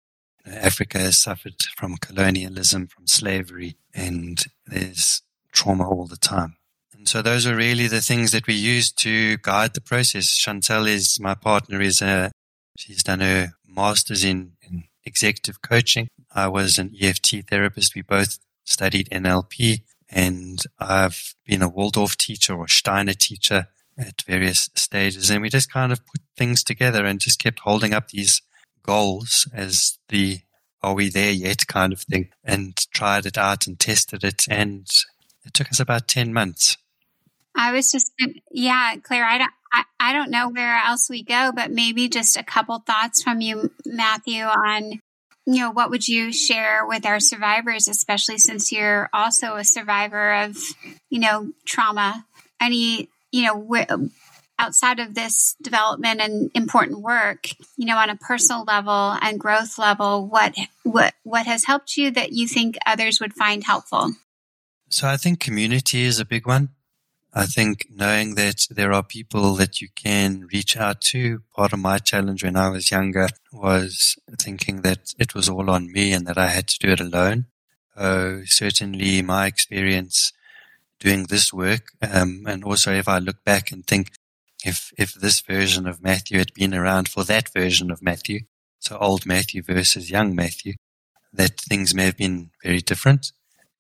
You 0.45 0.53
know, 0.53 0.59
Africa 0.59 0.99
has 0.99 1.19
suffered 1.19 1.55
from 1.77 1.99
colonialism, 1.99 2.89
from 2.89 3.07
slavery, 3.07 3.77
and 3.95 4.43
there's 4.67 5.23
trauma 5.53 5.89
all 5.89 6.07
the 6.07 6.17
time. 6.17 6.57
And 7.01 7.09
so 7.09 7.23
those 7.23 7.47
are 7.47 7.57
really 7.57 7.87
the 7.87 8.03
things 8.03 8.31
that 8.33 8.47
we 8.47 8.53
use 8.53 8.93
to 8.93 9.39
guide 9.39 9.73
the 9.73 9.81
process. 9.81 10.39
Chantel 10.39 10.87
is 10.87 11.19
my 11.19 11.35
partner 11.35 11.81
is 11.81 12.03
a, 12.03 12.31
she's 12.77 13.03
done 13.03 13.21
her 13.21 13.53
master's 13.67 14.23
in, 14.23 14.53
in 14.61 14.85
executive 15.07 15.63
coaching. 15.63 16.09
I 16.35 16.49
was 16.49 16.77
an 16.77 16.95
EFT 17.01 17.49
therapist. 17.49 17.95
We 17.95 18.03
both 18.03 18.39
studied 18.65 19.09
NLP 19.09 19.81
and 20.11 20.63
I've 20.79 21.35
been 21.47 21.63
a 21.63 21.71
Waldorf 21.71 22.19
teacher 22.19 22.55
or 22.55 22.69
Steiner 22.69 23.15
teacher 23.15 23.69
at 23.97 24.21
various 24.27 24.69
stages. 24.75 25.31
And 25.31 25.41
we 25.41 25.49
just 25.49 25.73
kind 25.73 25.93
of 25.93 26.05
put 26.05 26.21
things 26.37 26.63
together 26.63 27.07
and 27.07 27.19
just 27.19 27.39
kept 27.39 27.61
holding 27.61 27.95
up 27.95 28.09
these 28.09 28.43
goals 28.83 29.49
as 29.55 29.97
the 30.11 30.41
are 30.83 30.95
we 30.95 31.09
there 31.09 31.33
yet 31.33 31.67
kind 31.67 31.95
of 31.95 32.03
thing 32.03 32.29
and 32.45 32.77
tried 32.93 33.25
it 33.25 33.39
out 33.39 33.67
and 33.67 33.81
tested 33.81 34.23
it. 34.23 34.43
And 34.51 34.87
it 35.47 35.55
took 35.55 35.71
us 35.71 35.81
about 35.81 36.07
10 36.07 36.35
months. 36.35 36.77
I 37.61 37.73
was 37.73 37.93
just, 37.93 38.11
yeah, 38.51 38.95
Claire, 39.03 39.27
I 39.27 39.37
don't, 39.37 39.53
I, 39.71 39.85
I 40.01 40.13
don't 40.15 40.31
know 40.31 40.49
where 40.49 40.79
else 40.79 41.11
we 41.11 41.23
go, 41.23 41.53
but 41.55 41.71
maybe 41.71 42.09
just 42.09 42.39
a 42.39 42.43
couple 42.43 42.79
thoughts 42.79 43.23
from 43.23 43.43
you, 43.43 43.71
Matthew, 43.85 44.45
on 44.45 45.01
you 45.47 45.61
know 45.61 45.71
what 45.71 45.91
would 45.91 46.07
you 46.07 46.33
share 46.33 46.87
with 46.87 47.05
our 47.05 47.21
survivors, 47.21 47.87
especially 47.87 48.39
since 48.39 48.73
you're 48.73 49.11
also 49.13 49.57
a 49.57 49.65
survivor 49.65 50.33
of 50.43 50.57
you 51.11 51.19
know 51.19 51.51
trauma. 51.67 52.25
Any 52.61 53.09
you 53.33 53.45
know 53.45 54.09
outside 54.59 55.01
of 55.01 55.15
this 55.15 55.57
development 55.63 56.21
and 56.21 56.51
important 56.55 57.01
work, 57.01 57.49
you 57.77 57.87
know, 57.87 57.97
on 57.97 58.11
a 58.11 58.17
personal 58.17 58.65
level 58.65 59.17
and 59.21 59.41
growth 59.41 59.79
level, 59.79 60.27
what 60.27 60.55
what 60.83 61.15
what 61.25 61.47
has 61.47 61.65
helped 61.65 61.97
you 61.97 62.11
that 62.11 62.33
you 62.33 62.47
think 62.47 62.77
others 62.87 63.21
would 63.21 63.35
find 63.35 63.65
helpful? 63.65 64.13
So 64.89 65.09
I 65.09 65.17
think 65.17 65.41
community 65.41 66.03
is 66.03 66.21
a 66.21 66.25
big 66.25 66.47
one. 66.47 66.71
I 67.33 67.47
think 67.47 67.87
knowing 67.91 68.35
that 68.35 68.67
there 68.71 68.93
are 68.93 69.05
people 69.05 69.55
that 69.55 69.81
you 69.81 69.89
can 69.95 70.49
reach 70.53 70.77
out 70.77 71.01
to. 71.13 71.43
Part 71.55 71.73
of 71.73 71.79
my 71.79 71.99
challenge 71.99 72.43
when 72.43 72.57
I 72.57 72.69
was 72.71 72.91
younger 72.91 73.29
was 73.53 74.17
thinking 74.41 74.83
that 74.83 75.15
it 75.19 75.35
was 75.35 75.49
all 75.49 75.71
on 75.71 75.93
me 75.93 76.13
and 76.13 76.27
that 76.27 76.39
I 76.39 76.49
had 76.49 76.67
to 76.69 76.79
do 76.79 76.91
it 76.91 77.01
alone. 77.01 77.47
So 77.97 78.43
certainly 78.47 79.23
my 79.23 79.47
experience 79.47 80.33
doing 80.99 81.27
this 81.29 81.53
work, 81.53 81.93
um, 82.03 82.45
and 82.47 82.65
also 82.65 82.93
if 82.93 83.09
I 83.09 83.19
look 83.19 83.43
back 83.45 83.73
and 83.73 83.87
think 83.87 84.13
if 84.65 84.93
if 84.99 85.15
this 85.15 85.41
version 85.41 85.87
of 85.87 86.03
Matthew 86.03 86.39
had 86.39 86.53
been 86.53 86.75
around 86.75 87.09
for 87.09 87.25
that 87.25 87.53
version 87.53 87.91
of 87.91 88.03
Matthew, 88.03 88.41
so 88.81 88.99
old 88.99 89.25
Matthew 89.25 89.63
versus 89.63 90.11
young 90.11 90.35
Matthew, 90.35 90.75
that 91.33 91.61
things 91.61 91.95
may 91.95 92.05
have 92.05 92.17
been 92.17 92.51
very 92.63 92.81
different. 92.81 93.33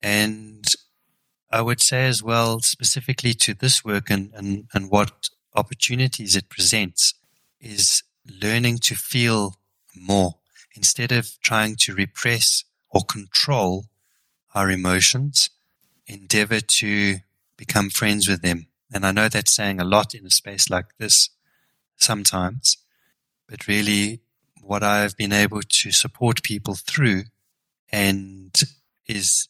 And 0.03 0.65
I 1.51 1.63
would 1.63 1.81
say 1.81 2.07
as 2.07 2.23
well, 2.23 2.61
specifically 2.61 3.35
to 3.35 3.55
this 3.55 3.85
work 3.85 4.11
and, 4.11 4.33
and, 4.35 4.69
and 4.73 4.91
what 4.91 5.31
opportunities 5.55 6.37
it 6.37 6.49
presents, 6.49 7.15
is 7.61 8.03
learning 8.43 8.79
to 8.79 8.95
feel 8.95 9.57
more 9.95 10.37
instead 10.75 11.11
of 11.11 11.41
trying 11.43 11.77
to 11.77 11.95
repress 11.95 12.65
or 12.91 13.03
control 13.03 13.87
our 14.55 14.71
emotions, 14.71 15.51
endeavor 16.07 16.61
to 16.61 17.17
become 17.57 17.91
friends 17.91 18.29
with 18.29 18.43
them. 18.43 18.67
And 18.93 19.05
I 19.05 19.13
know 19.13 19.29
that's 19.29 19.55
saying 19.55 19.81
a 19.81 19.85
lot 19.85 20.15
in 20.15 20.27
a 20.27 20.31
space 20.31 20.71
like 20.71 20.97
this 20.99 21.31
sometimes, 21.97 22.79
but 23.49 23.67
really 23.67 24.21
what 24.63 24.83
I've 24.83 25.17
been 25.17 25.33
able 25.33 25.63
to 25.63 25.91
support 25.91 26.43
people 26.43 26.75
through 26.75 27.25
and 27.91 28.55
is 29.07 29.49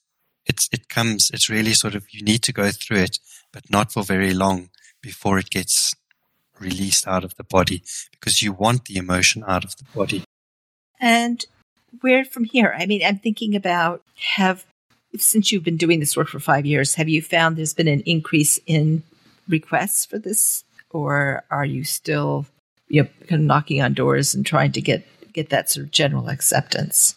it's 0.51 0.69
it 0.73 0.89
comes 0.89 1.31
it's 1.35 1.49
really 1.57 1.75
sort 1.83 1.95
of 1.95 2.03
you 2.11 2.23
need 2.31 2.43
to 2.43 2.53
go 2.61 2.67
through 2.71 3.03
it 3.07 3.17
but 3.55 3.65
not 3.71 3.93
for 3.93 4.03
very 4.15 4.35
long 4.45 4.59
before 5.01 5.39
it 5.39 5.51
gets 5.59 5.95
released 6.59 7.07
out 7.07 7.25
of 7.25 7.37
the 7.37 7.45
body 7.45 7.83
because 8.11 8.43
you 8.43 8.53
want 8.53 8.85
the 8.85 8.97
emotion 9.05 9.43
out 9.47 9.65
of 9.65 9.77
the 9.77 9.85
body. 9.95 10.23
And 11.01 11.39
where 12.03 12.25
from 12.25 12.45
here? 12.45 12.75
I 12.79 12.85
mean 12.87 13.03
i'm 13.09 13.21
thinking 13.27 13.55
about 13.55 14.03
have 14.39 14.67
since 15.17 15.51
you've 15.51 15.69
been 15.71 15.83
doing 15.85 16.01
this 16.01 16.17
work 16.17 16.29
for 16.29 16.41
five 16.41 16.67
years 16.67 16.95
have 16.95 17.09
you 17.09 17.23
found 17.23 17.57
there's 17.57 17.75
been 17.75 17.95
an 17.97 18.03
increase 18.15 18.61
in 18.67 19.03
requests 19.49 20.05
for 20.07 20.19
this? 20.19 20.65
Or 20.91 21.45
are 21.51 21.65
you 21.65 21.85
still 21.85 22.47
you 22.89 23.03
know 23.03 23.09
kind 23.29 23.43
of 23.43 23.47
knocking 23.47 23.81
on 23.83 23.95
doors 23.95 24.35
and 24.35 24.45
trying 24.45 24.73
to 24.73 24.83
get 24.91 25.07
get 25.33 25.51
that 25.51 25.71
sort 25.71 25.87
of 25.87 25.93
general 25.93 26.29
acceptance? 26.29 27.17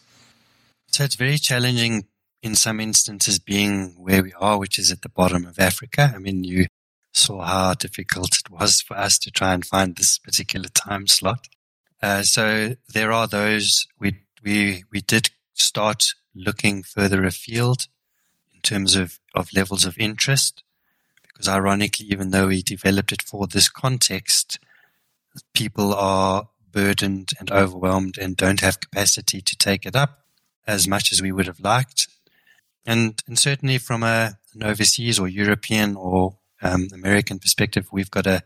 So 0.87 1.03
it's 1.03 1.15
very 1.15 1.39
challenging 1.39 2.05
in 2.43 2.55
some 2.55 2.81
instances 2.81 3.39
being 3.39 3.95
where 3.97 4.21
we 4.21 4.33
are, 4.33 4.59
which 4.59 4.77
is 4.77 4.91
at 4.91 5.01
the 5.01 5.09
bottom 5.09 5.45
of 5.45 5.57
Africa. 5.57 6.11
I 6.13 6.19
mean, 6.19 6.43
you 6.43 6.67
saw 7.13 7.41
how 7.43 7.73
difficult 7.73 8.37
it 8.37 8.51
was 8.51 8.81
for 8.81 8.97
us 8.97 9.17
to 9.19 9.31
try 9.31 9.53
and 9.53 9.65
find 9.65 9.95
this 9.95 10.19
particular 10.19 10.67
time 10.67 11.07
slot. 11.07 11.47
Uh, 12.01 12.21
so 12.21 12.75
there 12.93 13.13
are 13.13 13.27
those 13.27 13.87
we 13.97 14.17
we 14.43 14.83
we 14.91 14.99
did 14.99 15.29
start 15.53 16.03
looking 16.35 16.83
further 16.83 17.23
afield 17.23 17.87
in 18.53 18.59
terms 18.59 18.95
of, 18.95 19.19
of 19.33 19.53
levels 19.53 19.85
of 19.85 19.97
interest, 19.97 20.63
because 21.21 21.47
ironically, 21.47 22.07
even 22.07 22.31
though 22.31 22.47
we 22.47 22.61
developed 22.61 23.13
it 23.13 23.21
for 23.21 23.47
this 23.47 23.69
context, 23.69 24.59
people 25.53 25.93
are 25.93 26.49
burdened 26.71 27.29
and 27.39 27.51
overwhelmed 27.51 28.17
and 28.17 28.35
don't 28.35 28.59
have 28.59 28.81
capacity 28.81 29.39
to 29.41 29.55
take 29.55 29.85
it 29.85 29.95
up 29.95 30.25
as 30.67 30.87
much 30.87 31.11
as 31.11 31.21
we 31.21 31.31
would 31.31 31.47
have 31.47 31.59
liked. 31.59 32.07
And, 32.85 33.21
and 33.27 33.39
certainly 33.39 33.77
from 33.77 34.03
a, 34.03 34.37
an 34.53 34.63
overseas 34.63 35.19
or 35.19 35.27
European 35.27 35.95
or 35.95 36.37
um, 36.61 36.87
American 36.93 37.39
perspective, 37.39 37.87
we've 37.91 38.11
got 38.11 38.27
a, 38.27 38.43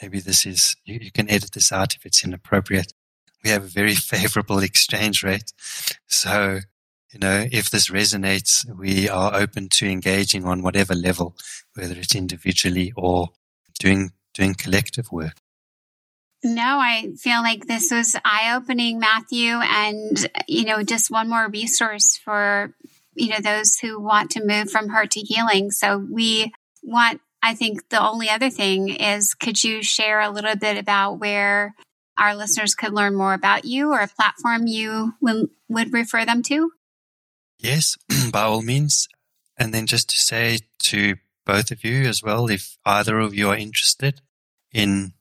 maybe 0.00 0.20
this 0.20 0.46
is, 0.46 0.76
you, 0.84 0.98
you 1.00 1.10
can 1.10 1.30
edit 1.30 1.52
this 1.52 1.72
out 1.72 1.94
if 1.94 2.06
it's 2.06 2.24
inappropriate. 2.24 2.92
We 3.42 3.50
have 3.50 3.64
a 3.64 3.68
very 3.68 3.94
favorable 4.12 4.58
exchange 4.58 5.22
rate. 5.22 5.52
So, 6.06 6.60
you 7.12 7.18
know, 7.18 7.46
if 7.50 7.70
this 7.70 7.90
resonates, 7.90 8.64
we 8.76 9.08
are 9.08 9.34
open 9.34 9.68
to 9.70 9.86
engaging 9.86 10.44
on 10.44 10.62
whatever 10.62 10.94
level, 10.94 11.36
whether 11.74 11.94
it's 11.94 12.14
individually 12.14 12.92
or 12.96 13.30
doing, 13.78 14.12
doing 14.34 14.54
collective 14.54 15.10
work. 15.10 15.34
No, 16.42 16.78
I 16.78 17.12
feel 17.18 17.42
like 17.42 17.66
this 17.66 17.90
was 17.90 18.16
eye 18.24 18.54
opening, 18.56 18.98
Matthew, 18.98 19.52
and, 19.52 20.30
you 20.48 20.64
know, 20.64 20.82
just 20.82 21.10
one 21.10 21.28
more 21.28 21.48
resource 21.48 22.16
for, 22.16 22.74
you 23.14 23.28
know, 23.28 23.40
those 23.40 23.76
who 23.76 24.00
want 24.00 24.30
to 24.32 24.44
move 24.44 24.70
from 24.70 24.88
hurt 24.88 25.10
to 25.12 25.20
healing. 25.20 25.70
So 25.70 25.98
we 26.10 26.52
want, 26.82 27.20
I 27.42 27.54
think 27.54 27.88
the 27.88 28.00
only 28.00 28.28
other 28.28 28.50
thing 28.50 28.88
is 28.88 29.34
could 29.34 29.62
you 29.62 29.82
share 29.82 30.20
a 30.20 30.30
little 30.30 30.56
bit 30.56 30.76
about 30.76 31.18
where 31.18 31.74
our 32.18 32.34
listeners 32.34 32.74
could 32.74 32.92
learn 32.92 33.16
more 33.16 33.34
about 33.34 33.64
you 33.64 33.92
or 33.92 34.00
a 34.00 34.08
platform 34.08 34.66
you 34.66 35.14
would, 35.20 35.48
would 35.68 35.92
refer 35.92 36.24
them 36.24 36.42
to? 36.44 36.70
Yes, 37.58 37.96
by 38.32 38.42
all 38.42 38.62
means. 38.62 39.08
And 39.58 39.74
then 39.74 39.86
just 39.86 40.08
to 40.10 40.16
say 40.16 40.60
to 40.84 41.16
both 41.44 41.70
of 41.70 41.84
you 41.84 42.04
as 42.04 42.22
well, 42.22 42.48
if 42.48 42.78
either 42.84 43.18
of 43.18 43.34
you 43.34 43.50
are 43.50 43.56
interested 43.56 44.20
in 44.72 45.12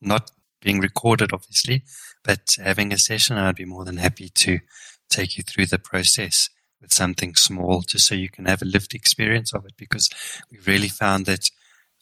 not 0.00 0.30
being 0.60 0.80
recorded, 0.80 1.32
obviously, 1.32 1.84
but 2.24 2.56
having 2.62 2.92
a 2.92 2.98
session, 2.98 3.36
I'd 3.36 3.54
be 3.54 3.64
more 3.64 3.84
than 3.84 3.98
happy 3.98 4.28
to 4.28 4.58
take 5.08 5.38
you 5.38 5.44
through 5.44 5.66
the 5.66 5.78
process 5.78 6.50
with 6.80 6.92
something 6.92 7.34
small 7.34 7.82
just 7.82 8.06
so 8.06 8.14
you 8.14 8.28
can 8.28 8.46
have 8.46 8.62
a 8.62 8.66
lived 8.66 8.94
experience 8.94 9.52
of 9.54 9.64
it 9.64 9.76
because 9.76 10.08
we've 10.50 10.66
really 10.66 10.88
found 10.88 11.26
that 11.26 11.50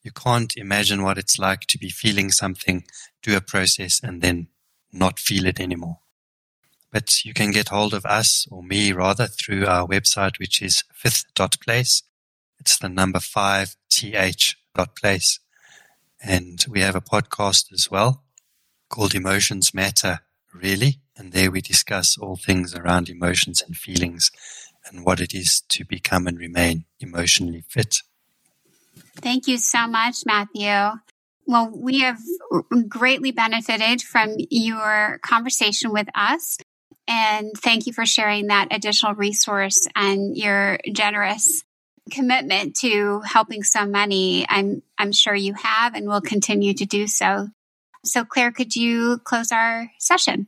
you 0.02 0.10
can't 0.10 0.56
imagine 0.56 1.02
what 1.02 1.16
it's 1.18 1.38
like 1.38 1.60
to 1.62 1.78
be 1.78 1.88
feeling 1.88 2.30
something, 2.30 2.84
do 3.22 3.37
a 3.37 3.40
process, 3.40 4.00
and 4.02 4.20
then 4.20 4.48
not 4.92 5.18
feel 5.18 5.46
it 5.46 5.58
anymore. 5.58 5.98
But 6.92 7.24
you 7.24 7.32
can 7.32 7.50
get 7.50 7.70
hold 7.70 7.94
of 7.94 8.04
us 8.04 8.46
or 8.50 8.62
me 8.62 8.92
rather 8.92 9.26
through 9.26 9.66
our 9.66 9.88
website, 9.88 10.38
which 10.38 10.62
is 10.62 10.84
fifth.place. 10.92 12.02
It's 12.60 12.78
the 12.78 12.88
number 12.88 13.18
five 13.18 13.76
th 13.90 14.56
dot 14.74 14.94
place. 14.94 15.40
And 16.22 16.64
we 16.68 16.80
have 16.80 16.94
a 16.94 17.00
podcast 17.00 17.72
as 17.72 17.90
well 17.90 18.22
called 18.88 19.14
Emotions 19.14 19.74
Matter, 19.74 20.20
really. 20.52 21.00
And 21.16 21.32
there 21.32 21.50
we 21.50 21.60
discuss 21.60 22.16
all 22.18 22.37
things 22.37 22.74
around 22.74 23.08
emotions 23.08 23.62
and 23.62 23.76
feelings 23.76 24.30
and 24.86 25.04
what 25.04 25.20
it 25.20 25.34
is 25.34 25.62
to 25.68 25.84
become 25.84 26.26
and 26.26 26.38
remain 26.38 26.84
emotionally 27.00 27.64
fit. 27.68 27.96
Thank 29.16 29.46
you 29.48 29.58
so 29.58 29.86
much, 29.86 30.18
Matthew. 30.26 31.00
Well, 31.46 31.70
we 31.74 32.00
have 32.00 32.18
greatly 32.88 33.30
benefited 33.30 34.02
from 34.02 34.36
your 34.50 35.18
conversation 35.22 35.92
with 35.92 36.08
us. 36.14 36.58
And 37.06 37.52
thank 37.56 37.86
you 37.86 37.92
for 37.92 38.06
sharing 38.06 38.46
that 38.46 38.68
additional 38.70 39.14
resource 39.14 39.86
and 39.94 40.36
your 40.36 40.78
generous 40.92 41.64
commitment 42.10 42.76
to 42.76 43.20
helping 43.20 43.62
so 43.62 43.84
many. 43.84 44.46
I'm, 44.48 44.82
I'm 44.98 45.12
sure 45.12 45.34
you 45.34 45.54
have 45.54 45.94
and 45.94 46.08
will 46.08 46.22
continue 46.22 46.72
to 46.74 46.86
do 46.86 47.06
so. 47.06 47.48
So, 48.04 48.24
Claire, 48.24 48.52
could 48.52 48.74
you 48.74 49.18
close 49.24 49.52
our 49.52 49.90
session? 49.98 50.46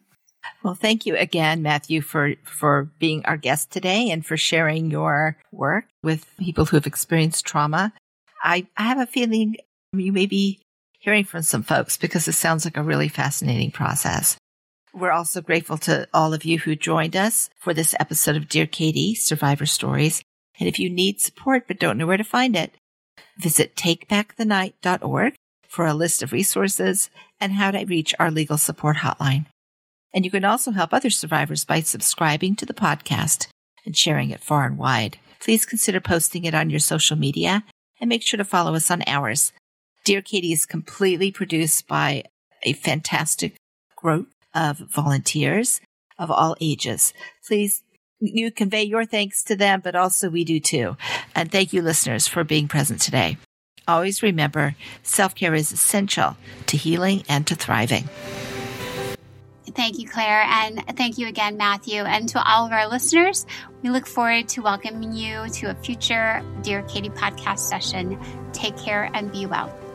Well, 0.63 0.75
thank 0.75 1.07
you 1.07 1.17
again, 1.17 1.63
Matthew, 1.63 2.01
for, 2.01 2.35
for 2.45 2.91
being 2.99 3.25
our 3.25 3.37
guest 3.37 3.71
today 3.71 4.11
and 4.11 4.25
for 4.25 4.37
sharing 4.37 4.91
your 4.91 5.37
work 5.53 5.87
with 6.03 6.27
people 6.39 6.67
who 6.67 6.77
have 6.77 6.87
experienced 6.87 7.47
trauma. 7.47 7.93
I, 8.43 8.67
I 8.77 8.85
have 8.85 8.99
a 8.99 9.07
feeling 9.07 9.57
you 9.93 10.13
may 10.13 10.27
be 10.27 10.61
hearing 10.99 11.25
from 11.25 11.43
some 11.43 11.63
folks 11.63 11.97
because 11.97 12.27
it 12.29 12.33
sounds 12.33 12.65
like 12.65 12.77
a 12.77 12.83
really 12.83 13.09
fascinating 13.09 13.71
process. 13.71 14.37
We're 14.93 15.13
also 15.13 15.43
grateful 15.43 15.79
to 15.79 16.09
all 16.15 16.33
of 16.33 16.45
you 16.45 16.59
who 16.59 16.75
joined 16.75 17.17
us 17.17 17.51
for 17.59 17.75
this 17.75 17.95
episode 18.01 18.37
of 18.37 18.49
Dear 18.49 18.67
Katie 18.67 19.15
Survivor 19.15 19.67
Stories. 19.67 20.23
And 20.59 20.69
if 20.69 20.79
you 20.79 20.89
need 20.89 21.21
support 21.21 21.69
but 21.69 21.79
don't 21.79 21.99
know 21.99 22.07
where 22.07 22.17
to 22.17 22.25
find 22.25 22.57
it, 22.57 22.75
visit 23.39 23.77
takebackthenight.org 23.77 25.35
for 25.69 25.87
a 25.87 25.95
list 25.95 26.23
of 26.23 26.33
resources 26.33 27.11
and 27.39 27.53
how 27.53 27.71
to 27.71 27.85
reach 27.85 28.15
our 28.19 28.31
legal 28.31 28.57
support 28.57 28.97
hotline. 28.97 29.47
And 30.17 30.25
you 30.25 30.31
can 30.31 30.47
also 30.47 30.71
help 30.71 30.95
other 30.95 31.11
survivors 31.11 31.67
by 31.67 31.81
subscribing 31.81 32.57
to 32.57 32.65
the 32.65 32.73
podcast 32.73 33.49
and 33.85 33.95
sharing 33.95 34.31
it 34.31 34.43
far 34.43 34.65
and 34.65 34.79
wide. 34.79 35.19
Please 35.41 35.67
consider 35.67 36.01
posting 36.01 36.45
it 36.45 36.55
on 36.55 36.71
your 36.71 36.81
social 36.81 37.19
media 37.19 37.65
and 38.01 38.09
make 38.09 38.23
sure 38.23 38.39
to 38.39 38.45
follow 38.45 38.75
us 38.75 38.91
on 38.91 39.03
ours. 39.07 39.53
Dear 40.07 40.23
Katie 40.23 40.55
is 40.55 40.65
completely 40.65 41.31
produced 41.31 41.87
by 41.87 42.25
a 42.63 42.73
fantastic 42.73 43.57
group 43.95 44.31
of 44.55 44.79
volunteers 44.79 45.83
of 46.19 46.31
all 46.31 46.57
ages. 46.63 47.13
Please 47.47 47.83
you 48.19 48.51
convey 48.51 48.83
your 48.83 49.05
thanks 49.05 49.45
to 49.45 49.55
them, 49.55 49.83
but 49.85 49.95
also 49.95 50.31
we 50.31 50.45
do 50.45 50.59
too. 50.59 50.97
And 51.35 51.53
thank 51.53 51.75
you 51.75 51.83
listeners 51.83 52.27
for 52.27 52.43
being 52.43 52.69
present 52.69 53.03
today. 53.03 53.37
Always 53.87 54.23
remember 54.23 54.77
self 55.03 55.35
care 55.35 55.55
is 55.55 55.73
essential 55.73 56.39
to 56.69 56.79
healing 56.79 57.23
and 57.29 57.47
to 57.47 57.55
thriving. 57.55 58.09
Thank 59.75 59.99
you, 59.99 60.09
Claire. 60.09 60.43
And 60.43 60.83
thank 60.97 61.19
you 61.19 61.27
again, 61.27 61.57
Matthew. 61.57 62.03
And 62.03 62.29
to 62.31 62.43
all 62.43 62.67
of 62.67 62.73
our 62.73 62.89
listeners, 62.89 63.47
we 63.83 63.91
look 63.91 64.07
forward 64.07 64.49
to 64.51 64.63
welcoming 64.63 65.13
you 65.13 65.49
to 65.49 65.71
a 65.71 65.75
future 65.75 66.43
Dear 66.63 66.83
Katie 66.83 67.11
podcast 67.11 67.59
session. 67.59 68.19
Take 68.53 68.77
care 68.77 69.11
and 69.13 69.31
be 69.33 69.47
well. 69.47 69.86